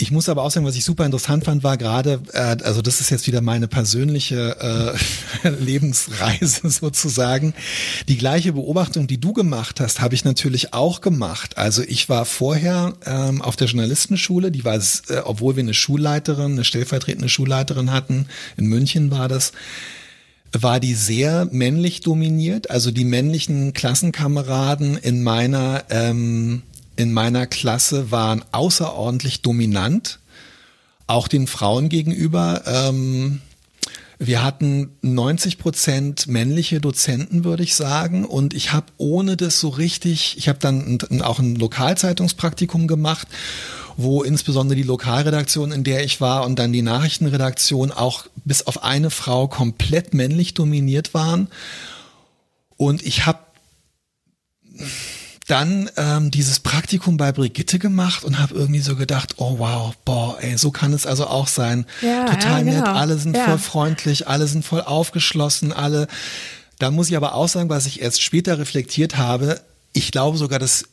[0.01, 3.03] Ich muss aber auch sagen, was ich super interessant fand, war gerade, äh, also das
[3.03, 4.97] ist jetzt wieder meine persönliche
[5.45, 7.53] äh, Lebensreise sozusagen.
[8.09, 11.59] Die gleiche Beobachtung, die du gemacht hast, habe ich natürlich auch gemacht.
[11.59, 16.53] Also ich war vorher ähm, auf der Journalistenschule, die war, äh, obwohl wir eine Schulleiterin,
[16.53, 19.53] eine stellvertretende Schulleiterin hatten, in München war das,
[20.53, 22.71] war die sehr männlich dominiert.
[22.71, 26.63] Also die männlichen Klassenkameraden in meiner ähm,
[27.01, 30.19] in meiner Klasse waren außerordentlich dominant,
[31.07, 32.63] auch den Frauen gegenüber.
[32.67, 33.41] Ähm,
[34.19, 38.27] wir hatten 90 Prozent männliche Dozenten, würde ich sagen.
[38.27, 43.27] Und ich habe ohne das so richtig, ich habe dann auch ein Lokalzeitungspraktikum gemacht,
[43.97, 48.85] wo insbesondere die Lokalredaktion, in der ich war, und dann die Nachrichtenredaktion auch bis auf
[48.85, 51.49] eine Frau komplett männlich dominiert waren.
[52.77, 53.39] Und ich habe
[55.51, 60.39] dann ähm, dieses Praktikum bei Brigitte gemacht und habe irgendwie so gedacht, oh wow, boah,
[60.41, 61.87] ey, so kann es also auch sein.
[62.03, 62.77] Ja, Total ja, genau.
[62.79, 63.45] nett, alle sind ja.
[63.45, 66.07] voll freundlich, alle sind voll aufgeschlossen, alle.
[66.79, 69.61] Da muss ich aber auch sagen, was ich erst später reflektiert habe,
[69.93, 70.85] ich glaube sogar, dass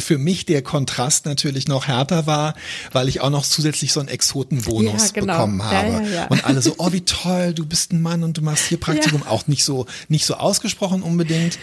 [0.00, 2.54] für mich der Kontrast natürlich noch härter war,
[2.92, 5.34] weil ich auch noch zusätzlich so einen Exotenbonus ja, genau.
[5.34, 5.88] bekommen habe.
[5.88, 8.66] Ja, ja, und alle so, oh wie toll, du bist ein Mann und du machst
[8.66, 9.22] hier Praktikum.
[9.22, 11.58] Auch nicht so, nicht so ausgesprochen unbedingt.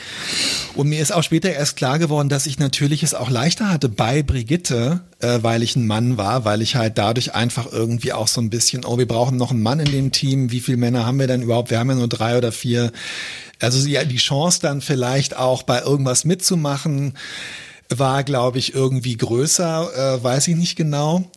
[0.75, 3.89] Und mir ist auch später erst klar geworden, dass ich natürlich es auch leichter hatte
[3.89, 8.27] bei Brigitte, äh, weil ich ein Mann war, weil ich halt dadurch einfach irgendwie auch
[8.27, 10.51] so ein bisschen, oh, wir brauchen noch einen Mann in dem Team.
[10.51, 11.71] Wie viele Männer haben wir denn überhaupt?
[11.71, 12.91] Wir haben ja nur drei oder vier.
[13.59, 17.15] Also ja, die Chance dann vielleicht auch bei irgendwas mitzumachen,
[17.89, 21.29] war, glaube ich, irgendwie größer, äh, weiß ich nicht genau.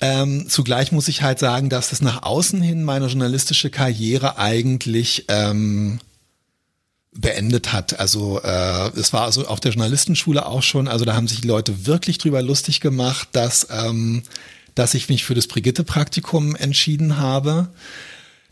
[0.00, 5.24] Ähm, zugleich muss ich halt sagen, dass es nach außen hin meine journalistische Karriere eigentlich
[5.28, 5.98] ähm,
[7.12, 7.98] beendet hat.
[7.98, 11.48] Also äh, es war also auf der Journalistenschule auch schon, also da haben sich die
[11.48, 14.22] Leute wirklich drüber lustig gemacht, dass ähm,
[14.78, 17.68] dass ich mich für das Brigitte-Praktikum entschieden habe.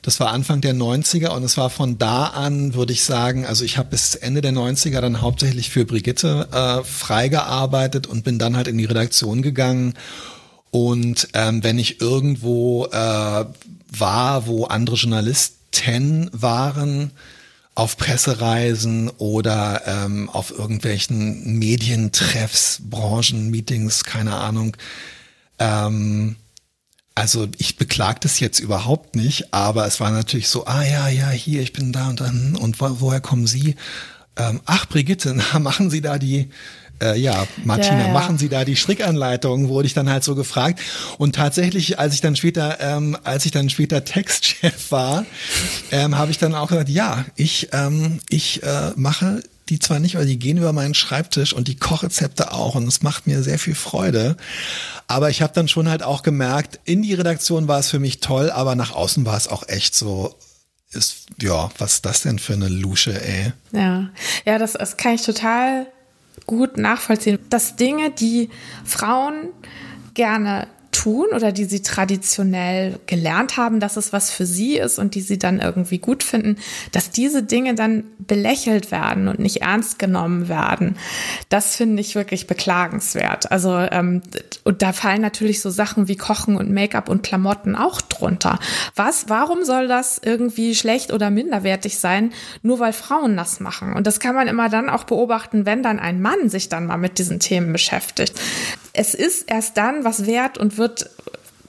[0.03, 3.65] Das war Anfang der 90er und es war von da an, würde ich sagen, also
[3.65, 8.57] ich habe bis Ende der 90er dann hauptsächlich für Brigitte äh, freigearbeitet und bin dann
[8.57, 9.95] halt in die Redaktion gegangen.
[10.71, 13.45] Und ähm, wenn ich irgendwo äh,
[13.99, 17.11] war, wo andere Journalisten waren,
[17.77, 24.77] auf Pressereisen oder ähm, auf irgendwelchen Medientreffs, Branchenmeetings, keine Ahnung,
[25.59, 26.37] ähm,
[27.17, 31.31] also ich beklag das jetzt überhaupt nicht, aber es war natürlich so, ah ja, ja,
[31.31, 33.75] hier, ich bin da und dann, und wo, woher kommen Sie?
[34.37, 36.51] Ähm, ach, Brigitte, na, machen Sie da die,
[37.03, 38.13] äh, ja, Martina, ja, ja.
[38.13, 40.79] machen Sie da die Strickanleitung, wurde ich dann halt so gefragt.
[41.17, 45.25] Und tatsächlich, als ich dann später, ähm, als ich dann später Textchef war,
[45.93, 50.17] ähm, habe ich dann auch gesagt, ja, ich, ähm, ich äh, mache die zwar nicht,
[50.17, 53.59] weil die gehen über meinen Schreibtisch und die Kochrezepte auch und es macht mir sehr
[53.59, 54.37] viel Freude.
[55.09, 58.21] Aber ich habe dann schon halt auch gemerkt, in die Redaktion war es für mich
[58.21, 60.35] toll, aber nach außen war es auch echt so,
[60.93, 63.53] ist, ja, was ist das denn für eine Lusche, ey?
[63.73, 64.11] Ja,
[64.45, 65.87] ja, das, das kann ich total
[66.47, 67.39] gut nachvollziehen.
[67.51, 68.51] Dass Dinge, die
[68.85, 69.49] Frauen
[70.15, 75.15] gerne tun oder die sie traditionell gelernt haben, dass es was für sie ist und
[75.15, 76.57] die sie dann irgendwie gut finden,
[76.91, 80.97] dass diese Dinge dann belächelt werden und nicht ernst genommen werden.
[81.51, 83.53] Das finde ich wirklich beklagenswert.
[83.53, 84.23] Also ähm,
[84.65, 88.59] und da fallen natürlich so Sachen wie Kochen und Make-up und Klamotten auch drunter.
[88.95, 89.29] Was?
[89.29, 92.33] Warum soll das irgendwie schlecht oder minderwertig sein,
[92.63, 93.93] nur weil Frauen das machen?
[93.93, 96.97] Und das kann man immer dann auch beobachten, wenn dann ein Mann sich dann mal
[96.97, 98.33] mit diesen Themen beschäftigt
[98.97, 101.11] es ist erst dann was wert und wird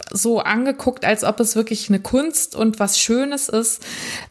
[0.10, 3.82] so angeguckt, als ob es wirklich eine Kunst und was Schönes ist,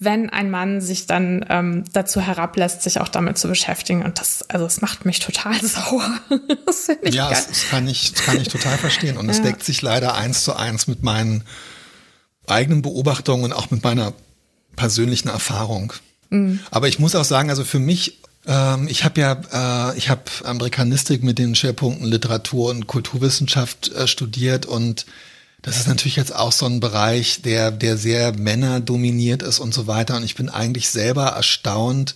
[0.00, 4.02] wenn ein Mann sich dann ähm, dazu herablässt, sich auch damit zu beschäftigen.
[4.02, 6.18] Und das, also es macht mich total sauer.
[6.64, 9.18] das ich ja, das, das, kann ich, das kann ich total verstehen.
[9.18, 9.44] Und es ja.
[9.44, 11.44] deckt sich leider eins zu eins mit meinen
[12.46, 14.14] eigenen Beobachtungen und auch mit meiner
[14.76, 15.92] persönlichen Erfahrung.
[16.30, 16.60] Mhm.
[16.70, 20.22] Aber ich muss auch sagen, also für mich ähm, ich habe ja, äh, ich habe
[20.44, 25.06] Amerikanistik mit den Schwerpunkten Literatur und Kulturwissenschaft äh, studiert und
[25.66, 29.88] das ist natürlich jetzt auch so ein Bereich, der, der sehr männerdominiert ist und so
[29.88, 30.16] weiter.
[30.16, 32.14] Und ich bin eigentlich selber erstaunt.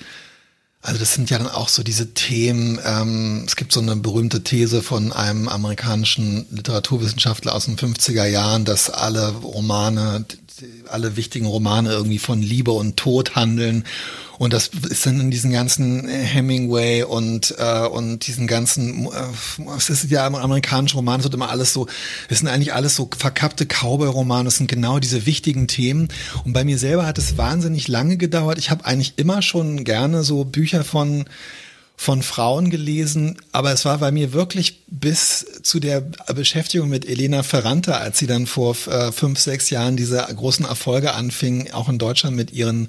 [0.83, 2.79] Also das sind ja dann auch so diese Themen.
[2.85, 8.65] Ähm, es gibt so eine berühmte These von einem amerikanischen Literaturwissenschaftler aus den 50er Jahren,
[8.65, 10.25] dass alle Romane,
[10.89, 13.85] alle wichtigen Romane irgendwie von Liebe und Tod handeln.
[14.39, 19.91] Und das ist dann in diesen ganzen Hemingway und äh, und diesen ganzen, äh, es
[19.91, 21.89] ist ja im amerikanischen Roman, es wird immer alles so,
[22.31, 26.09] es sind eigentlich alles so verkappte Cowboy-Romane, das sind genau diese wichtigen Themen.
[26.45, 28.59] Und bei mir selber hat es wahnsinnig lange gedauert.
[28.59, 31.27] Ich habe eigentlich immer schon gerne so Bücher von
[32.01, 37.43] von Frauen gelesen, aber es war bei mir wirklich bis zu der Beschäftigung mit Elena
[37.43, 41.99] Ferrante, als sie dann vor äh, fünf, sechs Jahren diese großen Erfolge anfing, auch in
[41.99, 42.89] Deutschland mit ihren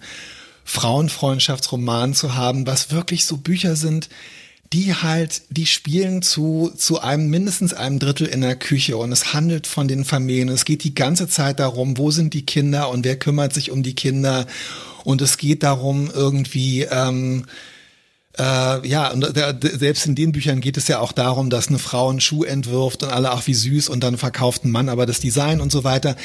[0.63, 4.08] Frauenfreundschaftsromanen zu haben, was wirklich so Bücher sind,
[4.71, 9.34] die halt, die spielen zu, zu einem, mindestens einem Drittel in der Küche und es
[9.34, 10.47] handelt von den Familien.
[10.47, 13.84] Es geht die ganze Zeit darum, wo sind die Kinder und wer kümmert sich um
[13.84, 14.47] die Kinder
[15.04, 17.43] und es geht darum, irgendwie, ähm,
[18.38, 21.80] äh, ja, und der, selbst in den Büchern geht es ja auch darum, dass eine
[21.80, 25.06] Frau einen Schuh entwirft und alle, ach wie süß, und dann verkauft ein Mann aber
[25.06, 26.15] das Design und so weiter.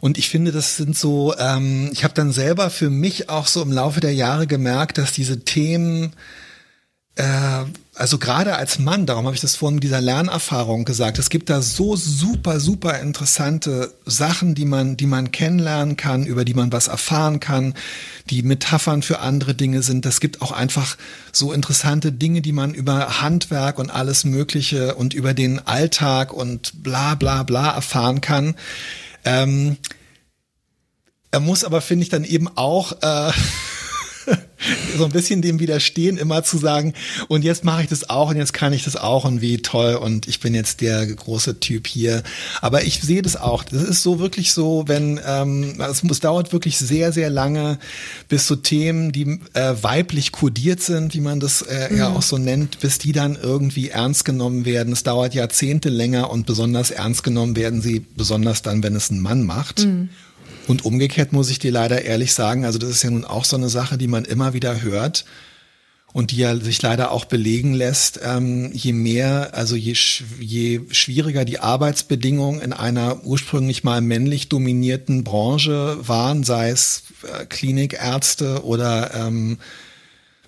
[0.00, 3.62] Und ich finde, das sind so, ähm, ich habe dann selber für mich auch so
[3.62, 6.12] im Laufe der Jahre gemerkt, dass diese Themen
[7.14, 7.64] äh,
[7.96, 11.48] also gerade als Mann, darum habe ich das vorhin mit dieser Lernerfahrung gesagt, es gibt
[11.48, 16.70] da so super, super interessante Sachen, die man, die man kennenlernen kann, über die man
[16.72, 17.74] was erfahren kann,
[18.28, 20.04] die Metaphern für andere Dinge sind.
[20.04, 20.98] Es gibt auch einfach
[21.32, 26.82] so interessante Dinge, die man über Handwerk und alles Mögliche und über den Alltag und
[26.82, 28.56] bla bla bla erfahren kann.
[29.24, 29.78] Ähm,
[31.30, 33.32] er muss aber, finde ich, dann eben auch äh,
[34.96, 36.94] so ein bisschen dem widerstehen, immer zu sagen,
[37.28, 39.94] und jetzt mache ich das auch und jetzt kann ich das auch und wie toll
[39.94, 42.22] und ich bin jetzt der große Typ hier.
[42.60, 43.64] Aber ich sehe das auch.
[43.64, 47.78] Das ist so wirklich so, wenn ähm, es, es dauert wirklich sehr, sehr lange,
[48.28, 51.98] bis so Themen, die äh, weiblich kodiert sind, wie man das äh, mhm.
[51.98, 54.92] ja auch so nennt, bis die dann irgendwie ernst genommen werden.
[54.92, 59.20] Es dauert Jahrzehnte länger und besonders ernst genommen werden sie, besonders dann, wenn es ein
[59.20, 59.84] Mann macht.
[59.84, 60.08] Mhm.
[60.66, 63.56] Und umgekehrt muss ich dir leider ehrlich sagen, also das ist ja nun auch so
[63.56, 65.24] eine Sache, die man immer wieder hört
[66.12, 69.94] und die ja sich leider auch belegen lässt, ähm, je mehr, also je,
[70.40, 77.44] je schwieriger die Arbeitsbedingungen in einer ursprünglich mal männlich dominierten Branche waren, sei es äh,
[77.44, 79.58] Klinikärzte oder ähm,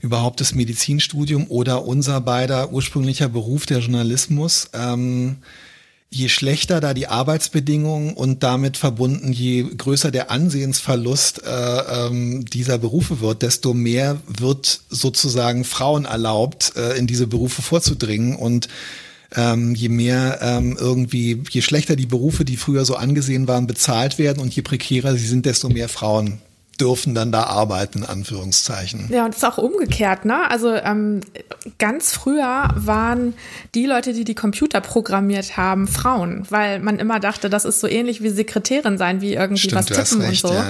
[0.00, 5.36] überhaupt das Medizinstudium oder unser beider ursprünglicher Beruf, der Journalismus, ähm,
[6.10, 12.78] je schlechter da die Arbeitsbedingungen und damit verbunden, je größer der Ansehensverlust äh, ähm, dieser
[12.78, 18.36] Berufe wird, desto mehr wird sozusagen Frauen erlaubt, äh, in diese Berufe vorzudringen.
[18.36, 18.68] Und
[19.36, 24.18] ähm, je mehr ähm, irgendwie, je schlechter die Berufe, die früher so angesehen waren, bezahlt
[24.18, 26.40] werden und je prekärer sie sind, desto mehr Frauen
[26.80, 29.08] dürfen dann da arbeiten, in Anführungszeichen.
[29.10, 30.48] Ja, und es ist auch umgekehrt, ne?
[30.50, 31.20] Also ähm,
[31.78, 33.34] ganz früher waren
[33.74, 37.88] die Leute, die die Computer programmiert haben, Frauen, weil man immer dachte, das ist so
[37.88, 40.54] ähnlich wie Sekretärin sein, wie irgendwie stimmt, was tippen recht, und so.
[40.54, 40.66] Ja,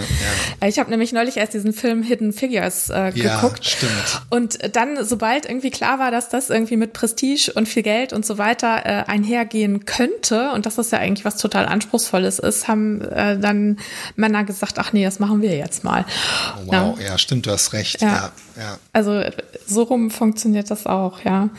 [0.62, 0.68] ja.
[0.68, 3.64] Ich habe nämlich neulich erst diesen Film Hidden Figures äh, geguckt.
[3.64, 4.22] Ja, stimmt.
[4.30, 8.24] Und dann, sobald irgendwie klar war, dass das irgendwie mit Prestige und viel Geld und
[8.24, 13.02] so weiter äh, einhergehen könnte, und dass das ja eigentlich was total Anspruchsvolles ist, haben
[13.02, 13.78] äh, dann
[14.16, 16.92] Männer gesagt, ach nee, das machen wir jetzt mal mal.
[16.92, 18.00] Wow, ja, ja stimmt, du hast recht.
[18.02, 18.32] Ja.
[18.56, 18.78] ja.
[18.92, 19.22] Also
[19.66, 21.50] so rum funktioniert das auch, ja.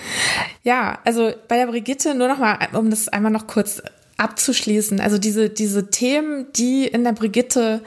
[0.64, 3.82] Ja, also bei der Brigitte nur noch mal, um das einmal noch kurz
[4.18, 5.00] abzuschließen.
[5.00, 7.82] Also diese, diese Themen, die in der Brigitte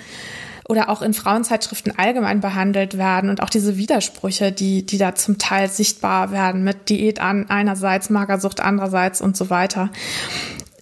[0.68, 5.38] oder auch in Frauenzeitschriften allgemein behandelt werden und auch diese Widersprüche, die, die da zum
[5.38, 9.90] Teil sichtbar werden mit Diät an einerseits, Magersucht andererseits und so weiter.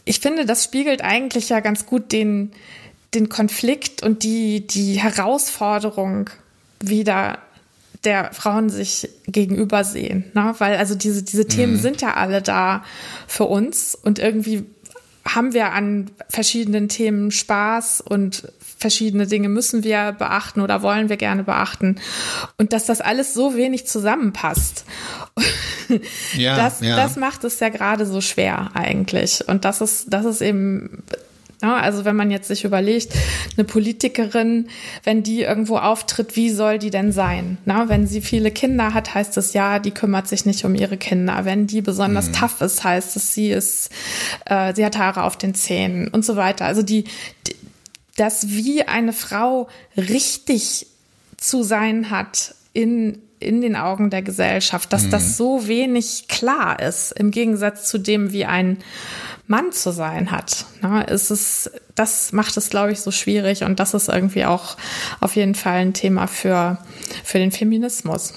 [0.04, 2.52] Ich finde, das spiegelt eigentlich ja ganz gut den,
[3.14, 6.31] den Konflikt und die, die Herausforderung
[6.81, 7.38] wieder
[8.05, 10.31] der Frauen sich gegenüber sehen.
[10.35, 10.55] Ne?
[10.59, 11.81] Weil also diese, diese Themen mhm.
[11.81, 12.83] sind ja alle da
[13.27, 14.64] für uns und irgendwie
[15.27, 21.18] haben wir an verschiedenen Themen Spaß und verschiedene Dinge müssen wir beachten oder wollen wir
[21.18, 21.96] gerne beachten.
[22.57, 24.87] Und dass das alles so wenig zusammenpasst,
[26.35, 26.96] ja, das, ja.
[26.96, 29.46] das macht es ja gerade so schwer eigentlich.
[29.46, 31.03] Und das ist, das ist eben
[31.62, 33.12] ja, also wenn man jetzt sich überlegt,
[33.57, 34.68] eine Politikerin,
[35.05, 37.59] wenn die irgendwo auftritt, wie soll die denn sein?
[37.64, 40.96] Na, wenn sie viele Kinder hat, heißt es ja, die kümmert sich nicht um ihre
[40.96, 41.44] Kinder.
[41.44, 42.33] Wenn die besonders mhm.
[42.33, 43.90] tough ist, heißt es, sie ist,
[44.46, 46.64] äh, sie hat Haare auf den Zähnen und so weiter.
[46.64, 47.05] Also die,
[47.46, 47.57] die
[48.16, 50.87] das wie eine Frau richtig
[51.37, 55.11] zu sein hat in in den Augen der Gesellschaft, dass mhm.
[55.11, 58.79] das so wenig klar ist, im Gegensatz zu dem, wie ein
[59.46, 60.66] Mann zu sein hat.
[60.81, 64.76] Na, ist es, das macht es, glaube ich, so schwierig und das ist irgendwie auch
[65.20, 66.79] auf jeden Fall ein Thema für,
[67.24, 68.35] für den Feminismus.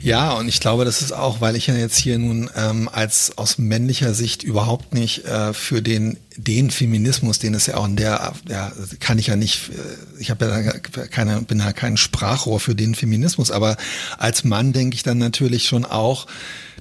[0.00, 3.36] Ja, und ich glaube, das ist auch, weil ich ja jetzt hier nun ähm, als
[3.36, 7.96] aus männlicher Sicht überhaupt nicht äh, für den den Feminismus, den es ja auch in
[7.96, 12.60] der, ja, kann ich ja nicht, äh, ich habe ja keine, bin ja kein Sprachrohr
[12.60, 13.76] für den Feminismus, aber
[14.18, 16.26] als Mann denke ich dann natürlich schon auch,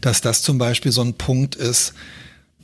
[0.02, 1.94] dass das zum Beispiel so ein Punkt ist,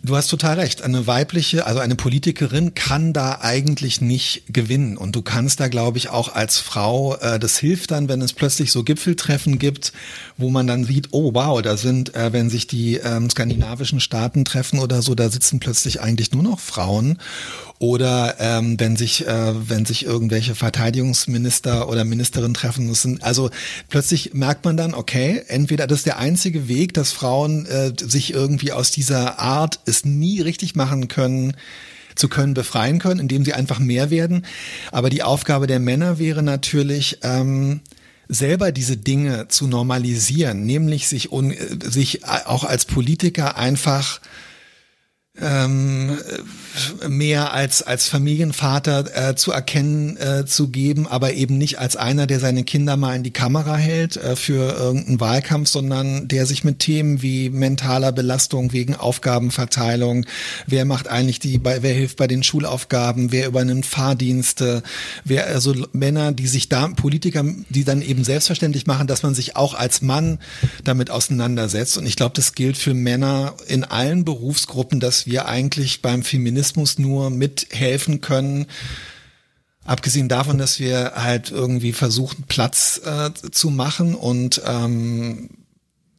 [0.06, 0.84] Du hast total recht.
[0.84, 4.98] Eine weibliche, also eine Politikerin kann da eigentlich nicht gewinnen.
[4.98, 8.32] Und du kannst da, glaube ich, auch als Frau, äh, das hilft dann, wenn es
[8.32, 9.94] plötzlich so Gipfeltreffen gibt,
[10.38, 14.46] wo man dann sieht, oh wow, da sind, äh, wenn sich die ähm, skandinavischen Staaten
[14.46, 17.18] treffen oder so, da sitzen plötzlich eigentlich nur noch Frauen.
[17.78, 23.22] Oder ähm, wenn sich, äh, wenn sich irgendwelche Verteidigungsminister oder Ministerinnen treffen müssen.
[23.22, 23.50] Also
[23.90, 28.34] plötzlich merkt man dann, okay, entweder das ist der einzige Weg, dass Frauen äh, sich
[28.34, 31.58] irgendwie aus dieser Art es nie richtig machen können,
[32.16, 34.46] zu können, befreien können, indem sie einfach mehr werden.
[34.94, 37.82] Aber die Aufgabe der Männer wäre natürlich, ähm,
[38.28, 44.20] selber diese Dinge zu normalisieren, nämlich sich, un, sich auch als Politiker einfach
[45.42, 46.18] ähm,
[47.08, 52.28] mehr als als Familienvater äh, zu erkennen äh, zu geben, aber eben nicht als einer,
[52.28, 56.64] der seine Kinder mal in die Kamera hält äh, für irgendeinen Wahlkampf, sondern der sich
[56.64, 60.26] mit Themen wie mentaler Belastung wegen Aufgabenverteilung,
[60.68, 64.84] wer macht eigentlich die, bei, wer hilft bei den Schulaufgaben, wer übernimmt Fahrdienste,
[65.24, 69.56] wer also Männer, die sich da Politiker, die dann eben selbstverständlich machen, dass man sich
[69.56, 70.40] auch als Mann
[70.84, 71.98] damit auseinandersetzt.
[71.98, 76.98] Und ich glaube, das gilt für Männer in allen Berufsgruppen, dass wir eigentlich beim Feminismus
[76.98, 78.68] nur mithelfen können,
[79.86, 85.52] Abgesehen davon, dass wir halt irgendwie versuchen, Platz äh, zu machen und ähm,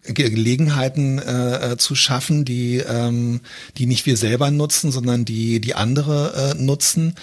[0.03, 3.40] Gelegenheiten äh, äh, zu schaffen, die, ähm,
[3.77, 7.16] die nicht wir selber nutzen, sondern die, die andere äh, nutzen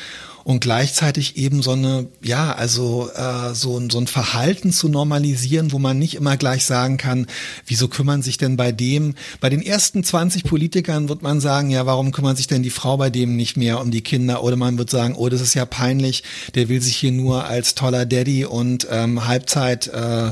[0.44, 5.80] und gleichzeitig eben so eine, ja, also äh, so, so ein Verhalten zu normalisieren, wo
[5.80, 7.28] man nicht immer gleich sagen kann,
[7.66, 11.86] wieso kümmern sich denn bei dem, bei den ersten 20 Politikern wird man sagen, ja,
[11.86, 14.44] warum kümmert sich denn die Frau bei dem nicht mehr um die Kinder?
[14.44, 16.24] Oder man wird sagen, oh, das ist ja peinlich,
[16.56, 20.32] der will sich hier nur als toller Daddy und ähm, Halbzeit äh, äh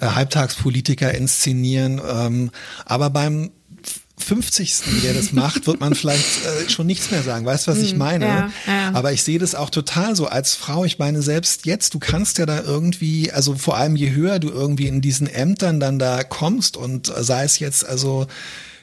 [0.00, 2.00] Halbtagspolitiker inszenieren.
[2.06, 2.50] Ähm,
[2.84, 3.50] aber beim
[4.18, 5.02] 50.
[5.02, 7.44] der das macht, wird man vielleicht äh, schon nichts mehr sagen.
[7.44, 8.26] Weißt du, was ich hm, meine?
[8.26, 8.90] Ja, ja.
[8.94, 10.84] Aber ich sehe das auch total so als Frau.
[10.84, 14.48] Ich meine, selbst jetzt, du kannst ja da irgendwie, also vor allem je höher du
[14.48, 18.26] irgendwie in diesen Ämtern dann da kommst und sei es jetzt also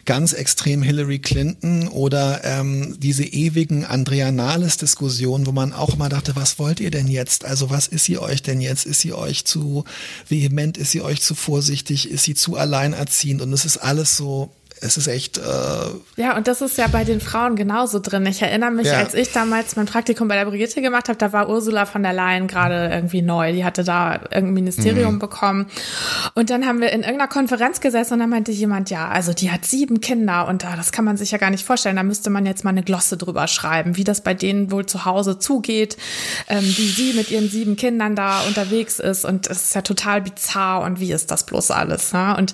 [0.05, 6.35] ganz extrem Hillary Clinton oder ähm, diese ewigen Andrea Nahles-Diskussionen, wo man auch immer dachte,
[6.35, 7.45] was wollt ihr denn jetzt?
[7.45, 8.85] Also was ist sie euch denn jetzt?
[8.85, 9.85] Ist sie euch zu
[10.27, 10.77] vehement?
[10.77, 12.11] Ist sie euch zu vorsichtig?
[12.11, 13.41] Ist sie zu alleinerziehend?
[13.41, 14.51] Und es ist alles so
[14.83, 15.37] es ist echt.
[15.37, 18.25] Äh ja, und das ist ja bei den Frauen genauso drin.
[18.25, 18.97] Ich erinnere mich, ja.
[18.97, 22.13] als ich damals mein Praktikum bei der Brigitte gemacht habe, da war Ursula von der
[22.13, 23.53] Leyen gerade irgendwie neu.
[23.53, 25.19] Die hatte da irgendein Ministerium mhm.
[25.19, 25.67] bekommen.
[26.33, 29.51] Und dann haben wir in irgendeiner Konferenz gesessen und dann meinte jemand, ja, also die
[29.51, 31.95] hat sieben Kinder und da, das kann man sich ja gar nicht vorstellen.
[31.95, 35.05] Da müsste man jetzt mal eine Glosse drüber schreiben, wie das bei denen wohl zu
[35.05, 35.97] Hause zugeht,
[36.49, 39.23] ähm, wie sie mit ihren sieben Kindern da unterwegs ist.
[39.23, 42.11] Und es ist ja total bizarr und wie ist das bloß alles?
[42.11, 42.35] Ne?
[42.37, 42.53] Und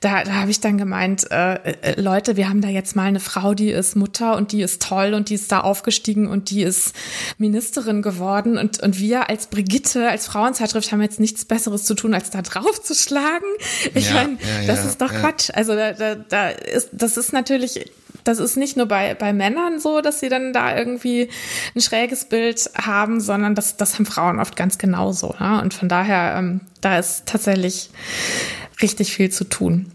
[0.00, 3.04] da, da habe ich dann gemeint, äh, äh, äh, Leute, wir haben da jetzt mal
[3.04, 6.50] eine Frau, die ist Mutter und die ist toll und die ist da aufgestiegen und
[6.50, 6.94] die ist
[7.38, 12.14] Ministerin geworden und, und wir als Brigitte, als Frauenzeitschrift haben jetzt nichts Besseres zu tun,
[12.14, 13.46] als da drauf zu schlagen.
[13.94, 15.50] Ich ja, meine, ja, das ja, ist doch Quatsch.
[15.52, 17.92] Also da, da, da ist, das ist natürlich
[18.24, 21.28] das ist nicht nur bei, bei Männern so, dass sie dann da irgendwie
[21.74, 25.34] ein schräges Bild haben, sondern das, das haben Frauen oft ganz genauso.
[25.40, 25.60] Ne?
[25.60, 27.90] Und von daher, ähm, da ist tatsächlich
[28.80, 29.92] richtig viel zu tun.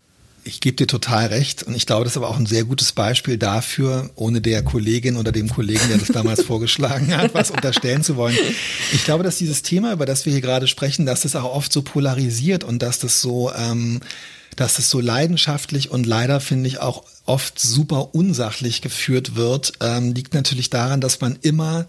[0.47, 2.93] Ich gebe dir total recht und ich glaube, das ist aber auch ein sehr gutes
[2.93, 8.01] Beispiel dafür, ohne der Kollegin oder dem Kollegen, der das damals vorgeschlagen hat, was unterstellen
[8.01, 8.37] zu wollen.
[8.93, 11.73] Ich glaube, dass dieses Thema, über das wir hier gerade sprechen, dass das auch oft
[11.73, 13.99] so polarisiert und dass das so, ähm,
[14.55, 20.13] dass das so leidenschaftlich und leider finde ich auch oft super unsachlich geführt wird, ähm,
[20.13, 21.87] liegt natürlich daran, dass man immer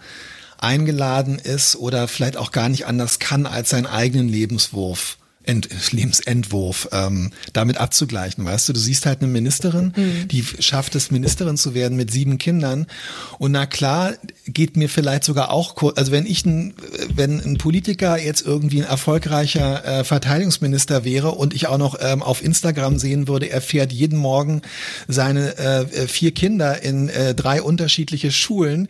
[0.59, 5.18] eingeladen ist oder vielleicht auch gar nicht anders kann, als seinen eigenen Lebenswurf
[5.49, 8.45] Ent Lebensentwurf ähm, damit abzugleichen.
[8.45, 10.29] Weißt du, du siehst halt eine Ministerin, mhm.
[10.29, 12.87] die schafft es, Ministerin zu werden mit sieben Kindern.
[13.39, 14.13] Und na klar,
[14.47, 16.75] geht mir vielleicht sogar auch, also wenn ich ein,
[17.15, 22.23] wenn ein Politiker jetzt irgendwie ein erfolgreicher äh, Verteidigungsminister wäre und ich auch noch ähm,
[22.23, 24.61] auf Instagram sehen würde, er fährt jeden Morgen
[25.07, 28.89] seine äh, vier Kinder in äh, drei unterschiedliche Schulen,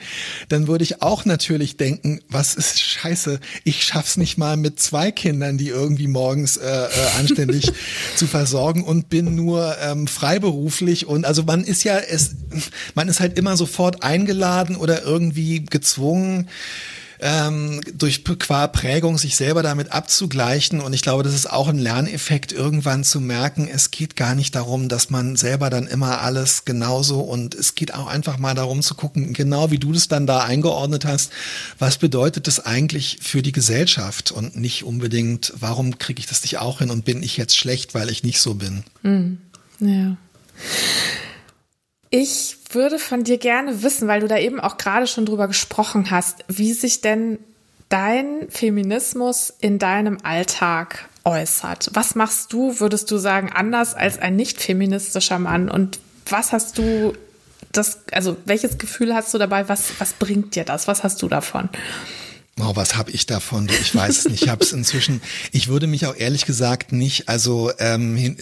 [0.49, 5.13] dann würde ich auch natürlich denken, was ist scheiße, ich schaff's nicht mal mit zwei
[5.13, 7.71] Kindern, die irgendwie morgens morgens äh, äh, anständig
[8.17, 11.07] zu versorgen und bin nur ähm, freiberuflich.
[11.07, 12.37] Und also man ist ja es
[12.95, 16.49] man ist halt immer sofort eingeladen oder irgendwie gezwungen
[17.21, 20.81] ähm, durch qua Prägung sich selber damit abzugleichen.
[20.81, 24.55] Und ich glaube, das ist auch ein Lerneffekt, irgendwann zu merken, es geht gar nicht
[24.55, 28.83] darum, dass man selber dann immer alles genauso und es geht auch einfach mal darum
[28.83, 31.33] zu gucken, genau wie du das dann da eingeordnet hast,
[31.79, 36.59] was bedeutet das eigentlich für die Gesellschaft und nicht unbedingt, warum kriege ich das nicht
[36.59, 38.85] auch hin und bin ich jetzt schlecht, weil ich nicht so bin.
[39.03, 39.39] Mhm.
[39.81, 40.17] Ja.
[42.11, 46.11] Ich würde von dir gerne wissen, weil du da eben auch gerade schon drüber gesprochen
[46.11, 47.39] hast, wie sich denn
[47.89, 51.91] dein Feminismus in deinem Alltag äußert.
[51.93, 55.71] Was machst du, würdest du sagen, anders als ein nicht feministischer Mann?
[55.71, 57.15] Und was hast du
[57.73, 59.69] das, also welches Gefühl hast du dabei?
[59.69, 60.89] Was, was bringt dir das?
[60.89, 61.69] Was hast du davon?
[62.61, 63.69] Oh, was habe ich davon?
[63.69, 64.43] Ich weiß es nicht.
[64.43, 65.21] Ich habe es inzwischen.
[65.53, 67.29] Ich würde mich auch ehrlich gesagt nicht.
[67.29, 68.37] Also ähm,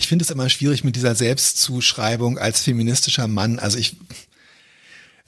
[0.00, 3.58] ich finde es immer schwierig mit dieser Selbstzuschreibung als feministischer Mann.
[3.58, 3.96] Also ich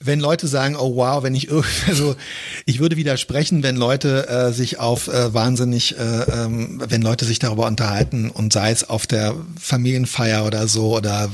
[0.05, 1.49] wenn Leute sagen, oh wow, wenn ich
[1.87, 2.17] also
[2.65, 7.39] ich würde widersprechen, wenn Leute äh, sich auf äh, wahnsinnig, äh, ähm, wenn Leute sich
[7.39, 11.31] darüber unterhalten und sei es auf der Familienfeier oder so oder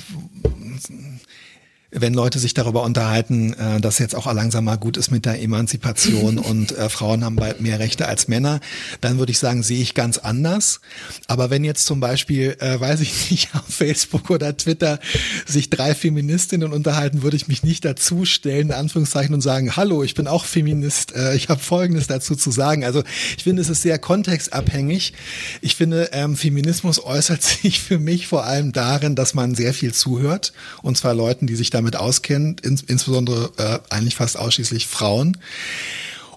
[1.91, 5.41] wenn Leute sich darüber unterhalten, äh, dass jetzt auch langsam mal gut ist mit der
[5.41, 8.61] Emanzipation und äh, Frauen haben bald mehr Rechte als Männer,
[9.01, 10.81] dann würde ich sagen, sehe ich ganz anders.
[11.29, 15.01] Aber wenn jetzt zum Beispiel, äh, weiß ich nicht, auf Facebook oder Twitter
[15.47, 20.03] sich drei Feministinnen unterhalten, würde ich mich nicht dazu stellen, in Anführungszeichen, und sagen, hallo,
[20.03, 22.85] ich bin auch Feminist, äh, ich habe Folgendes dazu zu sagen.
[22.85, 23.03] Also
[23.37, 25.15] ich finde, es ist sehr kontextabhängig.
[25.63, 29.95] Ich finde, ähm, Feminismus äußert sich für mich vor allem darin, dass man sehr viel
[29.95, 34.87] zuhört, und zwar Leuten, die sich da damit auskennen, ins, insbesondere äh, eigentlich fast ausschließlich
[34.87, 35.39] Frauen.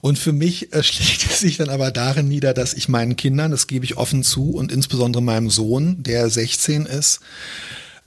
[0.01, 3.51] Und für mich äh, schlägt es sich dann aber darin nieder, dass ich meinen Kindern,
[3.51, 7.19] das gebe ich offen zu, und insbesondere meinem Sohn, der 16 ist,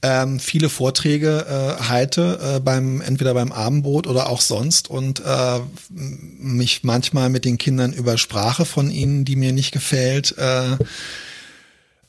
[0.03, 5.61] ähm, viele Vorträge äh, halte, äh, beim, entweder beim Abendbrot oder auch sonst und äh,
[5.89, 10.77] mich manchmal mit den Kindern über Sprache von ihnen, die mir nicht gefällt, äh,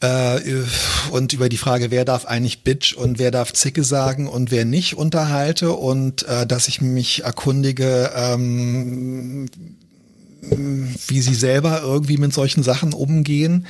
[0.05, 0.63] äh,
[1.11, 4.65] und über die Frage, wer darf eigentlich Bitch und wer darf Zicke sagen und wer
[4.65, 9.47] nicht unterhalte und äh, dass ich mich erkundige, ähm,
[10.41, 13.65] wie sie selber irgendwie mit solchen Sachen umgehen.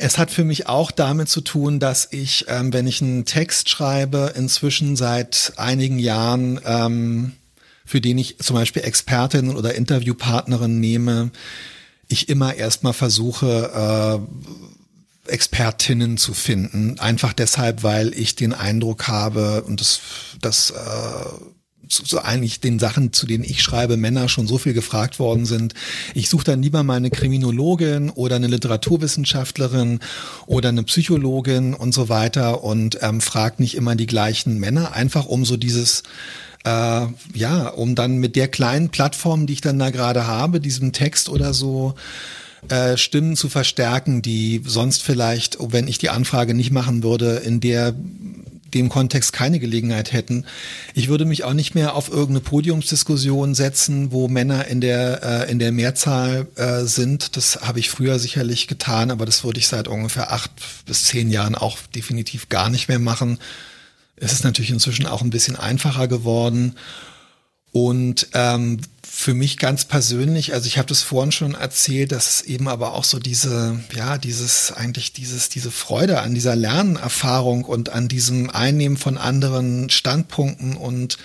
[0.00, 3.68] Es hat für mich auch damit zu tun, dass ich, ähm, wenn ich einen Text
[3.68, 7.32] schreibe, inzwischen seit einigen Jahren, ähm,
[7.84, 11.30] für den ich zum Beispiel Expertinnen oder Interviewpartnerinnen nehme,
[12.08, 14.26] ich immer erstmal versuche,
[15.28, 16.98] Expertinnen zu finden.
[16.98, 20.00] Einfach deshalb, weil ich den Eindruck habe, und das,
[20.40, 20.74] das äh,
[21.90, 25.74] so, eigentlich den Sachen, zu denen ich schreibe, Männer schon so viel gefragt worden sind.
[26.14, 30.00] Ich suche dann lieber mal eine Kriminologin oder eine Literaturwissenschaftlerin
[30.46, 35.26] oder eine Psychologin und so weiter und ähm, fragt nicht immer die gleichen Männer, einfach
[35.26, 36.02] um so dieses
[36.64, 40.92] äh, ja, um dann mit der kleinen Plattform, die ich dann da gerade habe, diesem
[40.92, 41.94] Text oder so,
[42.68, 47.60] äh, Stimmen zu verstärken, die sonst vielleicht, wenn ich die Anfrage nicht machen würde, in
[47.60, 47.94] der
[48.74, 50.44] dem Kontext keine Gelegenheit hätten.
[50.94, 55.50] Ich würde mich auch nicht mehr auf irgendeine Podiumsdiskussion setzen, wo Männer in der, äh,
[55.50, 57.36] in der Mehrzahl äh, sind.
[57.36, 60.50] Das habe ich früher sicherlich getan, aber das würde ich seit ungefähr acht
[60.86, 63.38] bis zehn Jahren auch definitiv gar nicht mehr machen.
[64.20, 66.74] Es ist natürlich inzwischen auch ein bisschen einfacher geworden.
[67.72, 72.40] Und ähm, für mich ganz persönlich, also ich habe das vorhin schon erzählt, dass es
[72.42, 77.90] eben aber auch so diese, ja, dieses, eigentlich dieses, diese Freude an dieser Lernerfahrung und
[77.90, 81.18] an diesem Einnehmen von anderen Standpunkten und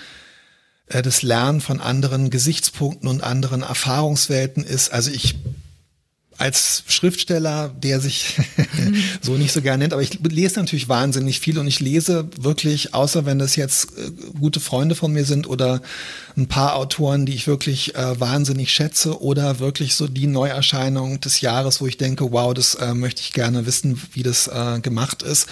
[0.88, 4.92] äh, das Lernen von anderen Gesichtspunkten und anderen Erfahrungswelten ist.
[4.92, 5.36] Also ich
[6.38, 8.36] als Schriftsteller, der sich
[9.22, 12.94] so nicht so gern nennt, aber ich lese natürlich wahnsinnig viel und ich lese wirklich,
[12.94, 15.80] außer wenn das jetzt äh, gute Freunde von mir sind oder
[16.36, 21.40] ein paar Autoren, die ich wirklich äh, wahnsinnig schätze oder wirklich so die Neuerscheinung des
[21.40, 25.22] Jahres, wo ich denke, wow, das äh, möchte ich gerne wissen, wie das äh, gemacht
[25.22, 25.46] ist.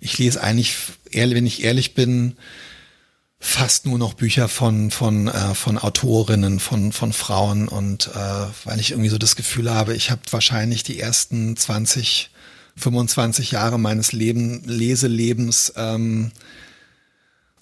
[0.00, 0.76] Ich lese eigentlich,
[1.10, 2.36] ehrlich, wenn ich ehrlich bin,
[3.40, 7.68] fast nur noch Bücher von von äh, von Autorinnen von von Frauen.
[7.68, 12.30] Und äh, weil ich irgendwie so das Gefühl habe, ich habe wahrscheinlich die ersten 20
[12.76, 16.32] 25 Jahre meines Leben Leselebens ähm,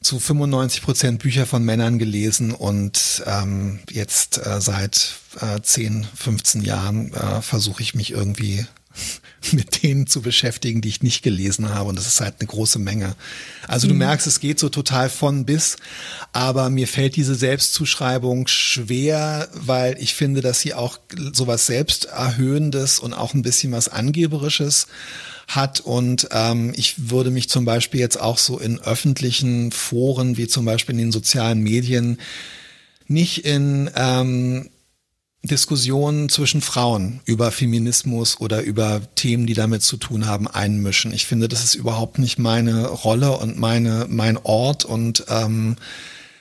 [0.03, 6.63] zu 95 Prozent Bücher von Männern gelesen und ähm, jetzt äh, seit äh, 10, 15
[6.63, 8.67] Jahren äh, versuche ich mich irgendwie
[9.53, 11.89] mit denen zu beschäftigen, die ich nicht gelesen habe.
[11.89, 13.17] Und das ist halt eine große Menge.
[13.67, 14.01] Also du mhm.
[14.01, 15.77] merkst, es geht so total von bis,
[16.33, 20.99] aber mir fällt diese Selbstzuschreibung schwer, weil ich finde, dass sie auch
[21.33, 24.87] sowas Selbsterhöhendes und auch ein bisschen was Angeberisches
[25.49, 25.81] hat.
[25.81, 30.65] Und ähm, ich würde mich zum Beispiel jetzt auch so in öffentlichen Foren, wie zum
[30.65, 32.19] Beispiel in den sozialen Medien,
[33.09, 34.69] nicht in ähm,
[35.47, 41.13] Diskussionen zwischen Frauen über Feminismus oder über Themen, die damit zu tun haben, einmischen.
[41.13, 45.77] Ich finde, das ist überhaupt nicht meine Rolle und meine mein Ort und ähm,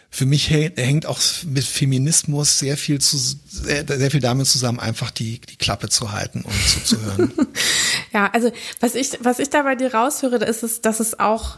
[0.10, 5.12] für mich hängt auch mit Feminismus sehr viel zu sehr, sehr viel damit zusammen, einfach
[5.12, 7.34] die die Klappe zu halten und zuzuhören.
[8.14, 11.58] ja, also was ich was ich da bei dir raushöre, ist es, dass es auch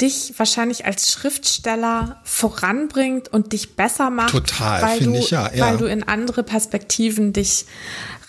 [0.00, 4.32] dich wahrscheinlich als Schriftsteller voranbringt und dich besser macht.
[4.32, 5.66] Total, finde ich ja, ja.
[5.66, 7.66] Weil du in andere Perspektiven dich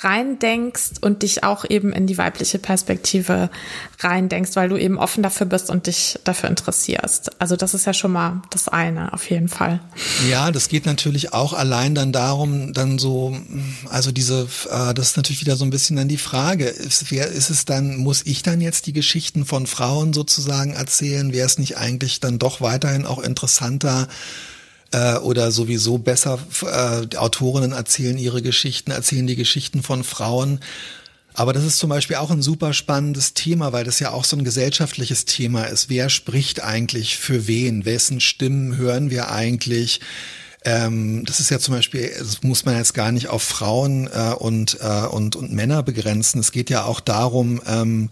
[0.04, 3.50] reindenkst und dich auch eben in die weibliche Perspektive
[4.00, 7.40] reindenkst, weil du eben offen dafür bist und dich dafür interessierst.
[7.40, 9.80] Also das ist ja schon mal das eine, auf jeden Fall.
[10.30, 13.38] Ja, das geht natürlich auch allein dann darum, dann so,
[13.90, 17.28] also diese, äh, das ist natürlich wieder so ein bisschen dann die Frage, ist, wer
[17.28, 21.32] ist es dann, muss ich dann jetzt die Geschichten von Frauen sozusagen erzählen?
[21.32, 24.08] Wäre es nicht eigentlich dann doch weiterhin auch interessanter,
[24.92, 30.60] äh, oder sowieso besser, äh, Autorinnen erzählen ihre Geschichten, erzählen die Geschichten von Frauen.
[31.34, 34.36] Aber das ist zum Beispiel auch ein super spannendes Thema, weil das ja auch so
[34.36, 35.90] ein gesellschaftliches Thema ist.
[35.90, 37.86] Wer spricht eigentlich für wen?
[37.86, 40.02] Wessen Stimmen hören wir eigentlich?
[40.64, 44.34] Ähm, das ist ja zum Beispiel, das muss man jetzt gar nicht auf Frauen äh,
[44.38, 46.40] und, äh, und, und Männer begrenzen.
[46.40, 48.10] Es geht ja auch darum, ähm,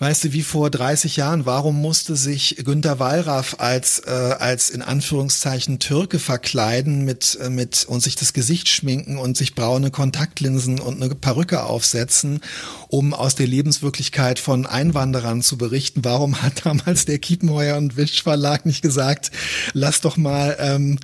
[0.00, 4.80] Weißt du, wie vor 30 Jahren, warum musste sich Günter Wallraff als, äh, als in
[4.80, 10.78] Anführungszeichen Türke verkleiden mit, äh, mit und sich das Gesicht schminken und sich braune Kontaktlinsen
[10.78, 12.40] und eine Perücke aufsetzen,
[12.86, 16.04] um aus der Lebenswirklichkeit von Einwanderern zu berichten?
[16.04, 19.32] Warum hat damals der Kiepenheuer und Wisch Verlag nicht gesagt,
[19.72, 21.00] lass doch mal ähm,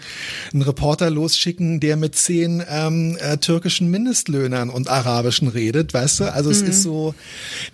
[0.53, 6.33] einen Reporter losschicken, der mit zehn ähm, äh, türkischen Mindestlöhnern und arabischen redet, weißt du?
[6.33, 6.69] Also es mhm.
[6.69, 7.15] ist so,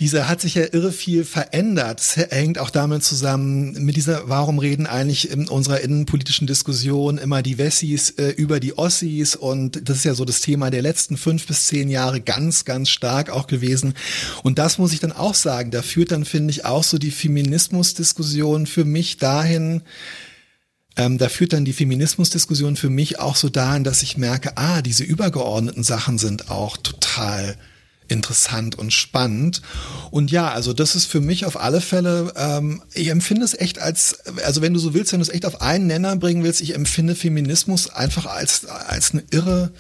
[0.00, 2.16] dieser hat sich ja irre viel viel verändert.
[2.30, 7.58] Hängt auch damit zusammen mit dieser, warum reden eigentlich in unserer innenpolitischen Diskussion immer die
[7.58, 11.48] Wessis äh, über die Ossis und das ist ja so das Thema der letzten fünf
[11.48, 13.94] bis zehn Jahre ganz, ganz stark auch gewesen.
[14.44, 15.72] Und das muss ich dann auch sagen.
[15.72, 19.82] Da führt dann, finde ich, auch so die Feminismusdiskussion für mich dahin,
[20.96, 24.80] ähm, da führt dann die Feminismusdiskussion für mich auch so dahin, dass ich merke, ah,
[24.80, 27.56] diese übergeordneten Sachen sind auch total
[28.10, 29.62] interessant und spannend.
[30.10, 33.78] Und ja, also das ist für mich auf alle Fälle, ähm, ich empfinde es echt
[33.78, 36.60] als, also wenn du so willst, wenn du es echt auf einen Nenner bringen willst,
[36.60, 39.70] ich empfinde Feminismus einfach als, als eine irre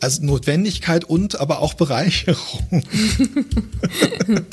[0.00, 2.82] Also Notwendigkeit und aber auch Bereicherung.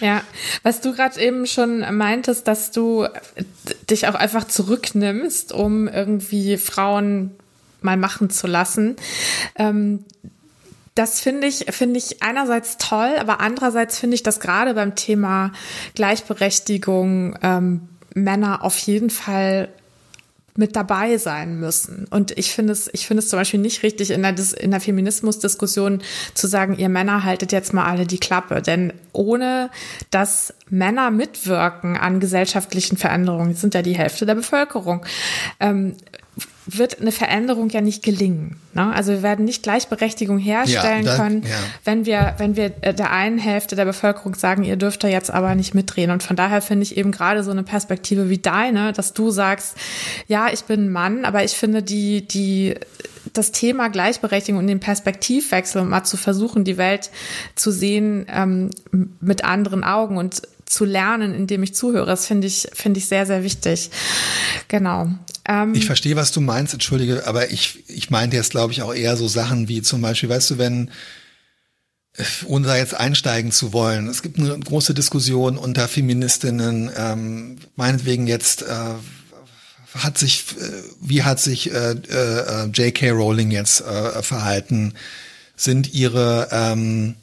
[0.00, 0.22] ja,
[0.62, 3.06] was du gerade eben schon meintest, dass du
[3.88, 7.30] dich auch einfach zurücknimmst, um irgendwie Frauen
[7.80, 8.96] mal machen zu lassen.
[9.56, 10.04] Ähm,
[10.94, 15.52] das finde ich, finde ich einerseits toll, aber andererseits finde ich, dass gerade beim Thema
[15.94, 19.68] Gleichberechtigung ähm, Männer auf jeden Fall
[20.56, 22.06] mit dabei sein müssen.
[22.10, 24.80] Und ich finde es, ich finde es zum Beispiel nicht richtig, in der, in der
[24.80, 26.00] Feminismusdiskussion
[26.34, 28.62] zu sagen, ihr Männer haltet jetzt mal alle die Klappe.
[28.62, 29.70] Denn ohne
[30.12, 35.04] dass Männer mitwirken an gesellschaftlichen Veränderungen, sind ja die Hälfte der Bevölkerung,
[35.58, 35.96] ähm,
[36.66, 38.56] wird eine Veränderung ja nicht gelingen.
[38.72, 38.92] Ne?
[38.94, 41.56] Also wir werden nicht Gleichberechtigung herstellen ja, da, können, ja.
[41.84, 45.30] wenn wir, wenn wir äh, der einen Hälfte der Bevölkerung sagen, ihr dürft da jetzt
[45.30, 46.10] aber nicht mitdrehen.
[46.10, 49.76] Und von daher finde ich eben gerade so eine Perspektive wie deine, dass du sagst,
[50.26, 52.74] ja, ich bin ein Mann, aber ich finde die, die,
[53.32, 57.10] das Thema Gleichberechtigung und den Perspektivwechsel, um mal zu versuchen, die Welt
[57.54, 58.70] zu sehen ähm,
[59.20, 62.06] mit anderen Augen und zu lernen, indem ich zuhöre.
[62.06, 63.90] Das finde ich, finde ich sehr, sehr wichtig.
[64.68, 65.08] Genau.
[65.46, 68.94] Ähm, ich verstehe, was du meinst, entschuldige, aber ich, ich meinte jetzt, glaube ich, auch
[68.94, 70.90] eher so Sachen wie zum Beispiel, weißt du, wenn,
[72.46, 78.26] ohne da jetzt einsteigen zu wollen, es gibt eine große Diskussion unter Feministinnen, ähm, meinetwegen
[78.26, 78.94] jetzt, äh,
[79.98, 83.10] hat sich, äh, wie hat sich äh, äh, J.K.
[83.10, 84.94] Rowling jetzt äh, verhalten?
[85.56, 87.14] Sind ihre ähm,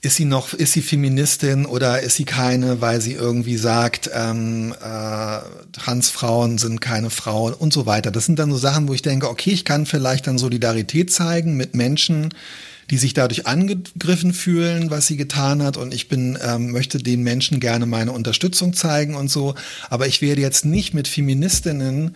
[0.00, 4.72] ist sie noch, ist sie Feministin oder ist sie keine, weil sie irgendwie sagt, ähm,
[4.80, 5.38] äh,
[5.72, 8.12] Transfrauen sind keine Frauen und so weiter.
[8.12, 11.56] Das sind dann so Sachen, wo ich denke, okay, ich kann vielleicht dann Solidarität zeigen
[11.56, 12.32] mit Menschen,
[12.90, 15.76] die sich dadurch angegriffen fühlen, was sie getan hat.
[15.76, 19.56] Und ich bin, ähm, möchte den Menschen gerne meine Unterstützung zeigen und so.
[19.90, 22.14] Aber ich werde jetzt nicht mit Feministinnen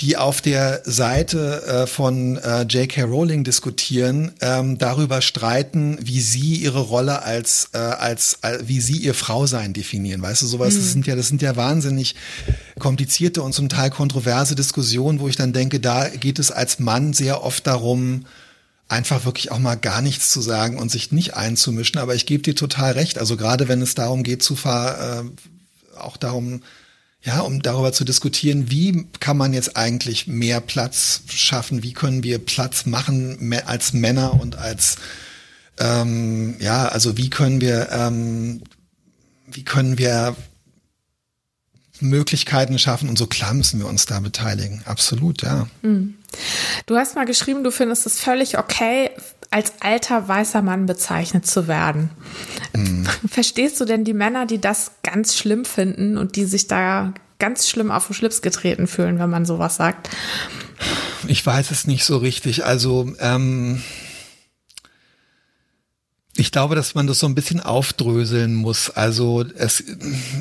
[0.00, 3.04] die auf der Seite äh, von äh, J.K.
[3.04, 8.96] Rowling diskutieren, ähm, darüber streiten, wie sie ihre Rolle als, äh, als, äh, wie sie
[8.96, 10.20] ihr Frausein definieren.
[10.20, 10.78] Weißt du, sowas, mhm.
[10.78, 12.16] das sind ja, das sind ja wahnsinnig
[12.80, 17.12] komplizierte und zum Teil kontroverse Diskussionen, wo ich dann denke, da geht es als Mann
[17.12, 18.26] sehr oft darum,
[18.88, 22.00] einfach wirklich auch mal gar nichts zu sagen und sich nicht einzumischen.
[22.00, 23.18] Aber ich gebe dir total recht.
[23.18, 26.62] Also gerade wenn es darum geht zu ver, äh, auch darum,
[27.24, 32.22] ja, um darüber zu diskutieren, wie kann man jetzt eigentlich mehr Platz schaffen, wie können
[32.22, 34.96] wir Platz machen als Männer und als
[35.78, 38.62] ähm, ja, also wie können wir ähm,
[39.46, 40.36] wie können wir
[42.00, 44.82] Möglichkeiten schaffen und so klar müssen wir uns da beteiligen.
[44.84, 45.66] Absolut, ja.
[45.82, 46.14] Hm.
[46.86, 49.10] Du hast mal geschrieben, du findest es völlig okay,
[49.54, 52.10] als alter weißer Mann bezeichnet zu werden.
[52.74, 53.06] Mhm.
[53.28, 57.68] Verstehst du denn die Männer, die das ganz schlimm finden und die sich da ganz
[57.68, 60.10] schlimm auf den Schlips getreten fühlen, wenn man sowas sagt?
[61.28, 62.64] Ich weiß es nicht so richtig.
[62.64, 63.80] Also ähm,
[66.34, 68.90] ich glaube, dass man das so ein bisschen aufdröseln muss.
[68.90, 69.84] Also es,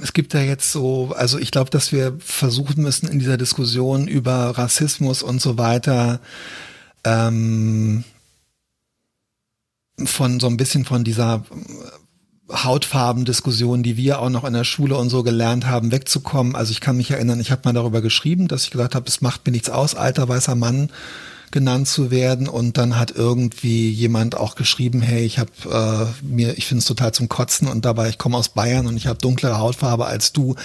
[0.01, 4.07] es gibt ja jetzt so, also ich glaube, dass wir versuchen müssen in dieser Diskussion
[4.07, 6.19] über Rassismus und so weiter
[7.03, 8.03] ähm,
[10.07, 11.43] von so ein bisschen von dieser
[12.51, 16.55] Hautfarbendiskussion, die wir auch noch in der Schule und so gelernt haben, wegzukommen.
[16.55, 19.21] Also ich kann mich erinnern, ich habe mal darüber geschrieben, dass ich gesagt habe, es
[19.21, 20.89] macht mir nichts aus, alter weißer Mann
[21.51, 26.57] genannt zu werden und dann hat irgendwie jemand auch geschrieben, hey, ich habe äh, mir,
[26.57, 29.19] ich finde es total zum Kotzen und dabei, ich komme aus Bayern und ich habe
[29.19, 30.55] dunklere Hautfarbe als du.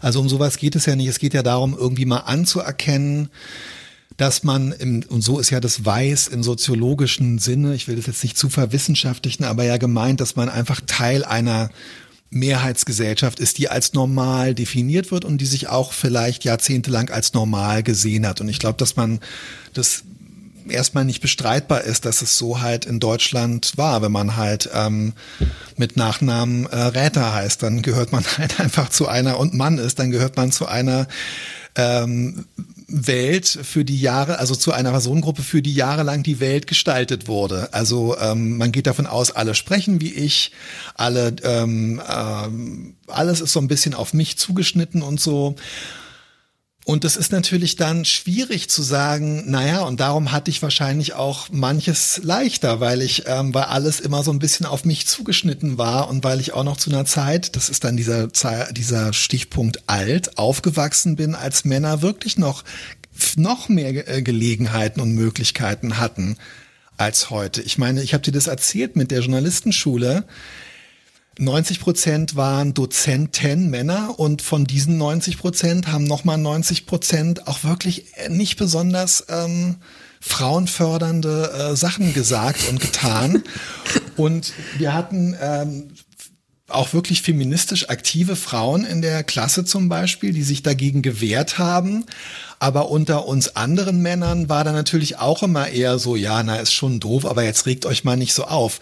[0.00, 1.08] Also um sowas geht es ja nicht.
[1.08, 3.28] Es geht ja darum, irgendwie mal anzuerkennen,
[4.16, 8.06] dass man, im, und so ist ja das Weiß im soziologischen Sinne, ich will das
[8.06, 11.70] jetzt nicht zu verwissenschaftlichen, aber ja gemeint, dass man einfach Teil einer
[12.30, 17.82] Mehrheitsgesellschaft ist, die als normal definiert wird und die sich auch vielleicht jahrzehntelang als normal
[17.82, 18.40] gesehen hat.
[18.40, 19.20] Und ich glaube, dass man
[19.72, 20.04] das
[20.68, 24.02] erstmal nicht bestreitbar ist, dass es so halt in Deutschland war.
[24.02, 25.14] Wenn man halt ähm,
[25.76, 29.98] mit Nachnamen äh, Räter heißt, dann gehört man halt einfach zu einer und Mann ist,
[29.98, 31.08] dann gehört man zu einer
[31.76, 32.44] ähm,
[32.88, 37.72] Welt für die Jahre, also zu einer Personengruppe, für die jahrelang die Welt gestaltet wurde.
[37.72, 40.52] Also ähm, man geht davon aus, alle sprechen wie ich,
[40.94, 45.54] alle, ähm, ähm, alles ist so ein bisschen auf mich zugeschnitten und so.
[46.88, 51.50] Und das ist natürlich dann schwierig zu sagen, naja, und darum hatte ich wahrscheinlich auch
[51.50, 56.08] manches leichter, weil ich, ähm, weil alles immer so ein bisschen auf mich zugeschnitten war
[56.08, 58.28] und weil ich auch noch zu einer Zeit, das ist dann dieser,
[58.70, 62.64] dieser Stichpunkt alt, aufgewachsen bin, als Männer wirklich noch,
[63.36, 66.38] noch mehr äh, Gelegenheiten und Möglichkeiten hatten
[66.96, 67.60] als heute.
[67.60, 70.24] Ich meine, ich habe dir das erzählt mit der Journalistenschule
[71.38, 77.64] 90 Prozent waren Dozenten Männer und von diesen 90 Prozent haben nochmal 90 Prozent auch
[77.64, 79.76] wirklich nicht besonders ähm,
[80.20, 83.44] frauenfördernde äh, Sachen gesagt und getan.
[84.16, 85.90] und wir hatten ähm,
[86.68, 92.04] auch wirklich feministisch aktive Frauen in der Klasse zum Beispiel, die sich dagegen gewehrt haben.
[92.58, 96.72] Aber unter uns anderen Männern war da natürlich auch immer eher so, ja, na, ist
[96.72, 98.80] schon doof, aber jetzt regt euch mal nicht so auf.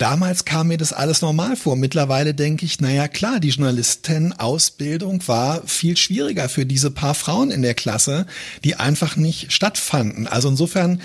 [0.00, 1.76] Damals kam mir das alles normal vor.
[1.76, 7.60] Mittlerweile denke ich, naja klar, die Journalistenausbildung war viel schwieriger für diese paar Frauen in
[7.60, 8.24] der Klasse,
[8.64, 10.26] die einfach nicht stattfanden.
[10.26, 11.02] Also insofern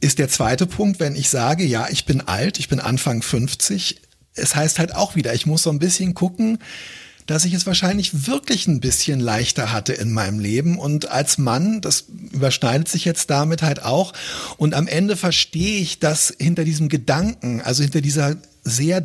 [0.00, 4.02] ist der zweite Punkt, wenn ich sage, ja, ich bin alt, ich bin Anfang 50,
[4.34, 6.58] es heißt halt auch wieder, ich muss so ein bisschen gucken,
[7.30, 10.80] dass ich es wahrscheinlich wirklich ein bisschen leichter hatte in meinem Leben.
[10.80, 14.12] Und als Mann, das überschneidet sich jetzt damit halt auch.
[14.56, 19.04] Und am Ende verstehe ich, dass hinter diesem Gedanken, also hinter dieser sehr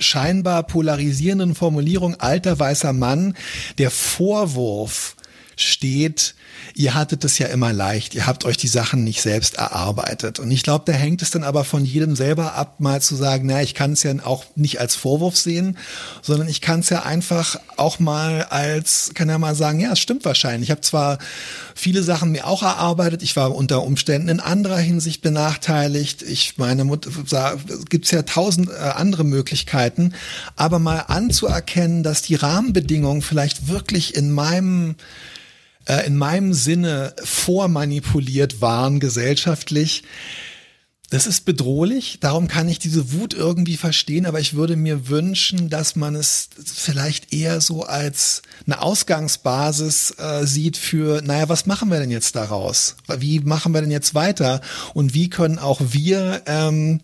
[0.00, 3.36] scheinbar polarisierenden Formulierung alter weißer Mann,
[3.76, 5.14] der Vorwurf
[5.62, 6.34] steht,
[6.74, 10.38] ihr hattet es ja immer leicht, ihr habt euch die Sachen nicht selbst erarbeitet.
[10.38, 13.46] Und ich glaube, da hängt es dann aber von jedem selber ab, mal zu sagen,
[13.46, 15.78] na, ich kann es ja auch nicht als Vorwurf sehen,
[16.22, 19.98] sondern ich kann es ja einfach auch mal als, kann ja mal sagen, ja, es
[19.98, 20.68] stimmt wahrscheinlich.
[20.68, 21.18] Ich habe zwar
[21.74, 26.22] viele Sachen mir auch erarbeitet, ich war unter Umständen in anderer Hinsicht benachteiligt.
[26.22, 26.82] Ich meine
[27.88, 30.14] gibt es ja tausend äh, andere Möglichkeiten,
[30.56, 34.96] aber mal anzuerkennen, dass die Rahmenbedingungen vielleicht wirklich in meinem
[35.86, 40.04] äh, in meinem Sinne vormanipuliert waren gesellschaftlich.
[41.12, 45.68] Das ist bedrohlich, darum kann ich diese Wut irgendwie verstehen, aber ich würde mir wünschen,
[45.68, 51.90] dass man es vielleicht eher so als eine Ausgangsbasis äh, sieht für, naja, was machen
[51.90, 52.96] wir denn jetzt daraus?
[53.18, 54.62] Wie machen wir denn jetzt weiter?
[54.94, 57.02] Und wie können auch wir ähm,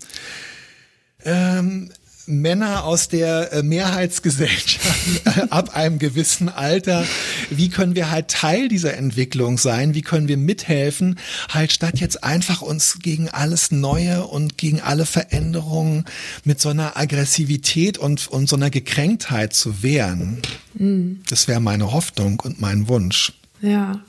[1.23, 1.91] ähm,
[2.29, 7.05] Männer aus der äh, Mehrheitsgesellschaft äh, ab einem gewissen Alter,
[7.49, 9.95] wie können wir halt Teil dieser Entwicklung sein?
[9.95, 11.19] Wie können wir mithelfen?
[11.49, 16.05] Halt statt jetzt einfach uns gegen alles Neue und gegen alle Veränderungen
[16.43, 20.41] mit so einer Aggressivität und, und so einer Gekränktheit zu wehren.
[20.75, 21.21] Mhm.
[21.29, 23.33] Das wäre meine Hoffnung und mein Wunsch.
[23.61, 23.99] Ja,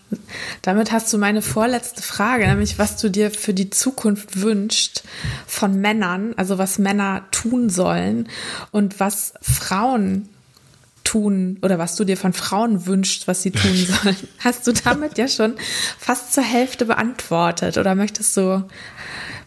[0.63, 5.03] damit hast du meine vorletzte Frage, nämlich was du dir für die Zukunft wünschst
[5.47, 8.29] von Männern, also was Männer tun sollen
[8.71, 10.29] und was Frauen
[11.03, 14.17] tun oder was du dir von Frauen wünschst, was sie tun sollen.
[14.39, 15.55] Hast du damit ja schon
[15.99, 18.69] fast zur Hälfte beantwortet oder möchtest du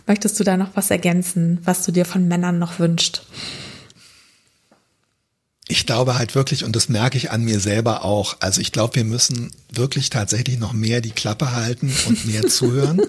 [0.05, 3.25] möchtest du da noch was ergänzen, was du dir von Männern noch wünschst?
[5.73, 8.95] Ich glaube halt wirklich, und das merke ich an mir selber auch, also ich glaube,
[8.95, 13.01] wir müssen wirklich tatsächlich noch mehr die Klappe halten und mehr zuhören.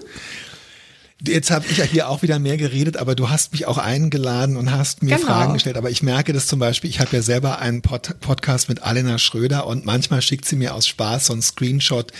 [1.21, 4.57] Jetzt habe ich ja hier auch wieder mehr geredet, aber du hast mich auch eingeladen
[4.57, 5.27] und hast mir genau.
[5.27, 5.77] Fragen gestellt.
[5.77, 9.19] Aber ich merke das zum Beispiel, ich habe ja selber einen Pod Podcast mit Alena
[9.19, 12.11] Schröder und manchmal schickt sie mir aus Spaß so einen Screenshot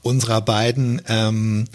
[0.00, 1.66] unserer beiden ähm,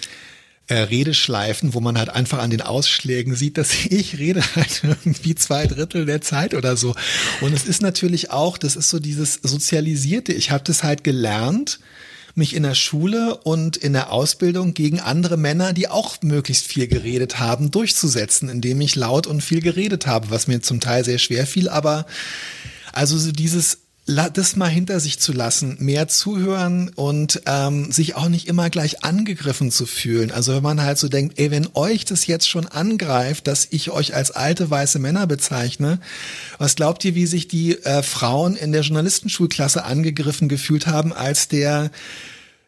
[0.67, 5.35] äh, Redeschleifen, wo man halt einfach an den Ausschlägen sieht, dass ich rede halt irgendwie
[5.35, 6.95] zwei Drittel der Zeit oder so.
[7.41, 10.33] Und es ist natürlich auch, das ist so dieses Sozialisierte.
[10.33, 11.79] Ich habe das halt gelernt,
[12.35, 16.87] mich in der Schule und in der Ausbildung gegen andere Männer, die auch möglichst viel
[16.87, 21.17] geredet haben, durchzusetzen, indem ich laut und viel geredet habe, was mir zum Teil sehr
[21.17, 21.69] schwer fiel.
[21.69, 22.05] Aber
[22.91, 28.29] also so dieses das mal hinter sich zu lassen, mehr zuhören und ähm, sich auch
[28.29, 30.31] nicht immer gleich angegriffen zu fühlen.
[30.31, 33.89] Also wenn man halt so denkt, ey, wenn euch das jetzt schon angreift, dass ich
[33.89, 35.99] euch als alte weiße Männer bezeichne,
[36.59, 41.47] was glaubt ihr, wie sich die äh, Frauen in der Journalistenschulklasse angegriffen gefühlt haben, als
[41.47, 41.89] der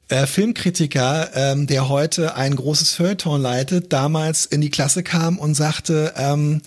[0.09, 5.53] äh, Filmkritiker, ähm, der heute ein großes Feuilleton leitet, damals in die Klasse kam und
[5.53, 6.61] sagte, ähm,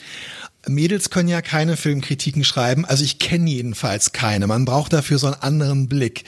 [0.67, 4.47] Mädels können ja keine Filmkritiken schreiben, also ich kenne jedenfalls keine.
[4.47, 6.25] Man braucht dafür so einen anderen Blick.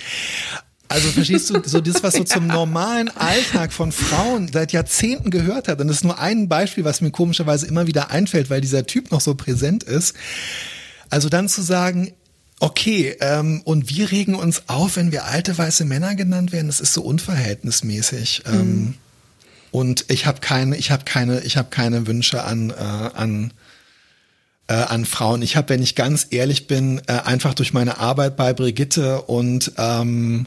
[0.88, 5.68] Also verstehst du, so das, was so zum normalen Alltag von Frauen seit Jahrzehnten gehört
[5.68, 8.86] hat, und das ist nur ein Beispiel, was mir komischerweise immer wieder einfällt, weil dieser
[8.86, 10.14] Typ noch so präsent ist.
[11.08, 12.12] Also dann zu sagen,
[12.60, 16.80] okay, ähm, und wir regen uns auf, wenn wir alte weiße Männer genannt werden, das
[16.80, 18.42] ist so unverhältnismäßig.
[18.46, 18.94] Ähm, mhm.
[19.72, 23.52] Und ich habe keine, ich habe keine, ich habe keine Wünsche an, äh, an
[24.68, 25.42] äh, an Frauen.
[25.42, 29.72] Ich habe, wenn ich ganz ehrlich bin, äh, einfach durch meine Arbeit bei Brigitte und
[29.76, 30.46] ähm,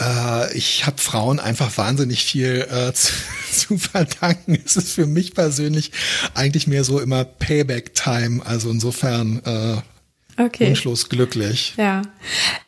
[0.00, 3.12] äh, ich habe Frauen einfach wahnsinnig viel äh, zu,
[3.52, 4.58] zu verdanken.
[4.64, 5.92] Es ist für mich persönlich
[6.34, 8.44] eigentlich mehr so immer Payback-Time.
[8.44, 10.68] Also insofern äh, okay.
[10.68, 11.74] wunschlos glücklich.
[11.76, 12.02] Ja.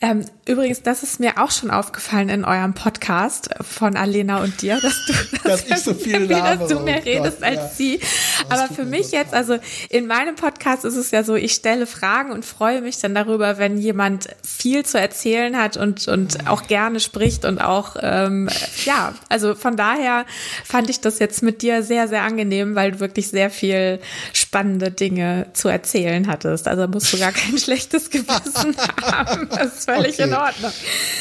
[0.00, 4.80] Ähm, übrigens, das ist mir auch schon aufgefallen in eurem Podcast von Alena und dir,
[4.80, 5.12] dass du,
[5.44, 7.68] dass, dass ich so viel labere, dass du mehr oh redest Gott, als ja.
[7.68, 8.00] sie.
[8.48, 9.58] Aber für mich jetzt, also
[9.90, 13.58] in meinem Podcast ist es ja so, ich stelle Fragen und freue mich dann darüber,
[13.58, 18.48] wenn jemand viel zu erzählen hat und, und auch gerne spricht und auch, ähm,
[18.86, 20.24] ja, also von daher
[20.64, 24.00] fand ich das jetzt mit dir sehr, sehr angenehm, weil du wirklich sehr viel
[24.32, 26.68] spannende Dinge zu erzählen hattest.
[26.68, 29.48] Also musst du gar kein schlechtes Gewissen haben.
[29.50, 30.24] Das ist völlig okay.
[30.24, 30.72] in Ordnung.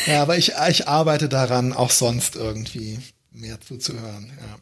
[0.06, 3.00] Ja, aber ich, ich arbeite daran, auch sonst irgendwie
[3.32, 4.32] mehr zuzuhören.
[4.40, 4.58] Ja.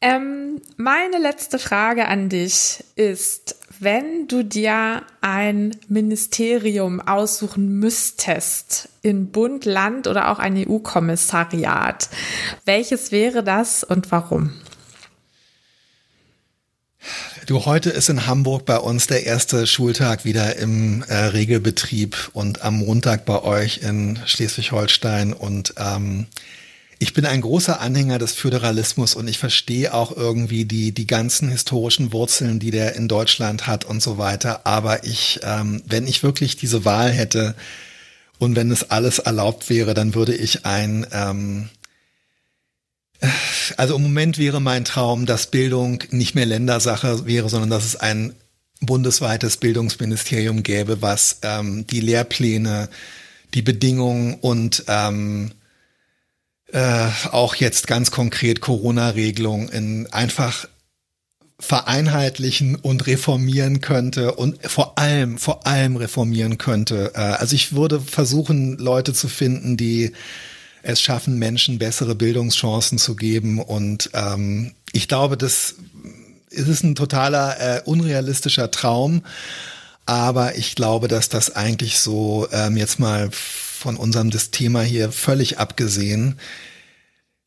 [0.00, 9.30] Ähm, meine letzte Frage an dich ist, wenn du dir ein Ministerium aussuchen müsstest, in
[9.30, 12.08] Bund, Land oder auch ein EU-Kommissariat,
[12.64, 14.52] welches wäre das und warum?
[17.46, 22.62] Du, heute ist in Hamburg bei uns der erste Schultag wieder im äh, Regelbetrieb und
[22.62, 26.26] am Montag bei euch in Schleswig-Holstein und ähm,
[26.98, 31.48] ich bin ein großer Anhänger des Föderalismus und ich verstehe auch irgendwie die, die ganzen
[31.48, 34.66] historischen Wurzeln, die der in Deutschland hat und so weiter.
[34.66, 37.54] Aber ich, ähm, wenn ich wirklich diese Wahl hätte
[38.40, 41.68] und wenn es alles erlaubt wäre, dann würde ich ein, ähm,
[43.76, 47.96] also im Moment wäre mein Traum, dass Bildung nicht mehr Ländersache wäre, sondern dass es
[47.96, 48.34] ein
[48.80, 52.88] bundesweites Bildungsministerium gäbe, was ähm, die Lehrpläne,
[53.54, 55.52] die Bedingungen und ähm,
[56.72, 60.68] äh, auch jetzt ganz konkret Corona-Regelungen in einfach
[61.58, 67.12] vereinheitlichen und reformieren könnte und vor allem, vor allem reformieren könnte.
[67.14, 70.12] Äh, also ich würde versuchen, Leute zu finden, die
[70.86, 73.60] es schaffen, Menschen bessere Bildungschancen zu geben.
[73.60, 75.74] Und ähm, ich glaube, das
[76.50, 79.22] ist ein totaler äh, unrealistischer Traum.
[80.06, 85.10] Aber ich glaube, dass das eigentlich so ähm, jetzt mal von unserem das Thema hier
[85.10, 86.38] völlig abgesehen.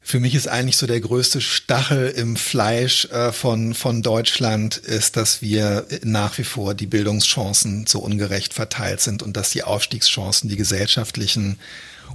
[0.01, 5.15] Für mich ist eigentlich so der größte Stachel im Fleisch äh, von, von Deutschland ist,
[5.17, 10.49] dass wir nach wie vor die Bildungschancen so ungerecht verteilt sind und dass die Aufstiegschancen,
[10.49, 11.59] die gesellschaftlichen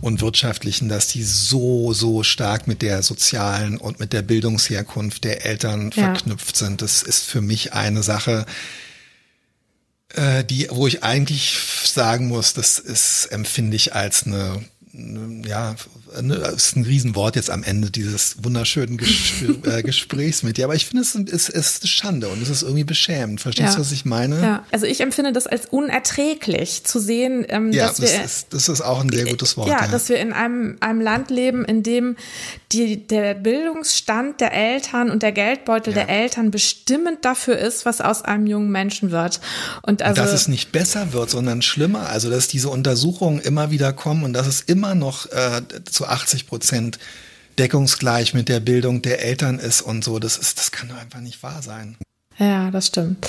[0.01, 5.45] und wirtschaftlichen, dass die so, so stark mit der sozialen und mit der Bildungsherkunft der
[5.47, 6.05] Eltern ja.
[6.05, 6.82] verknüpft sind.
[6.82, 8.47] Das ist für mich eine Sache,
[10.14, 15.74] äh, die, wo ich eigentlich sagen muss, das ist, empfinde ich als eine, eine ja,
[16.15, 20.65] eine, das ist ein Riesenwort jetzt am Ende dieses wunderschönen Gespr äh, Gesprächs mit dir,
[20.65, 23.41] aber ich finde es ist, ist Schande und es ist irgendwie beschämend.
[23.41, 23.75] Verstehst ja.
[23.75, 24.41] du, was ich meine?
[24.41, 28.47] Ja, also ich empfinde das als unerträglich zu sehen, ähm, ja, dass das wir, ist,
[28.51, 29.69] das ist auch ein sehr gutes Wort.
[29.69, 32.17] Ja, ja, dass wir in einem, einem Land leben, in dem
[32.73, 36.05] die, der Bildungsstand der Eltern und der Geldbeutel ja.
[36.05, 39.41] der Eltern bestimmend dafür ist, was aus einem jungen Menschen wird.
[39.83, 42.09] Und also dass es nicht besser wird, sondern schlimmer.
[42.09, 45.62] Also dass diese Untersuchungen immer wieder kommen und dass es immer noch äh,
[46.05, 46.99] zu 80 Prozent
[47.59, 50.19] deckungsgleich mit der Bildung der Eltern ist und so.
[50.19, 51.97] Das ist, das kann doch einfach nicht wahr sein.
[52.37, 53.29] Ja, das stimmt.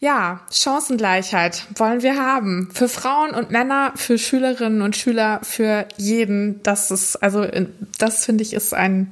[0.00, 2.70] Ja, Chancengleichheit wollen wir haben.
[2.72, 6.62] Für Frauen und Männer, für Schülerinnen und Schüler, für jeden.
[6.62, 7.46] Das ist, also,
[7.98, 9.10] das finde ich ist ein,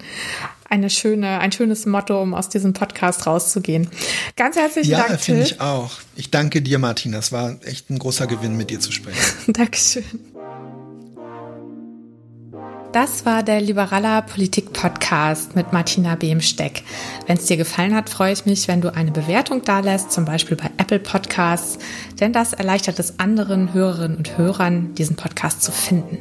[0.70, 3.90] eine schöne, ein schönes Motto, um aus diesem Podcast rauszugehen.
[4.34, 5.10] Ganz herzlichen ja, Dank.
[5.10, 5.98] Ja, finde ich auch.
[6.16, 7.18] Ich danke dir, Martina.
[7.18, 9.20] Es war echt ein großer Gewinn, mit dir zu sprechen.
[9.52, 10.04] Dankeschön.
[12.92, 16.84] Das war der Liberaler Politik Podcast mit Martina Behmsteck.
[17.26, 20.56] Wenn es dir gefallen hat, freue ich mich, wenn du eine Bewertung dalässt, zum Beispiel
[20.56, 21.78] bei Apple Podcasts,
[22.18, 26.18] denn das erleichtert es anderen Hörerinnen und Hörern, diesen Podcast zu finden.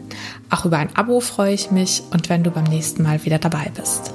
[0.50, 3.72] Auch über ein Abo freue ich mich und wenn du beim nächsten Mal wieder dabei
[3.74, 4.14] bist.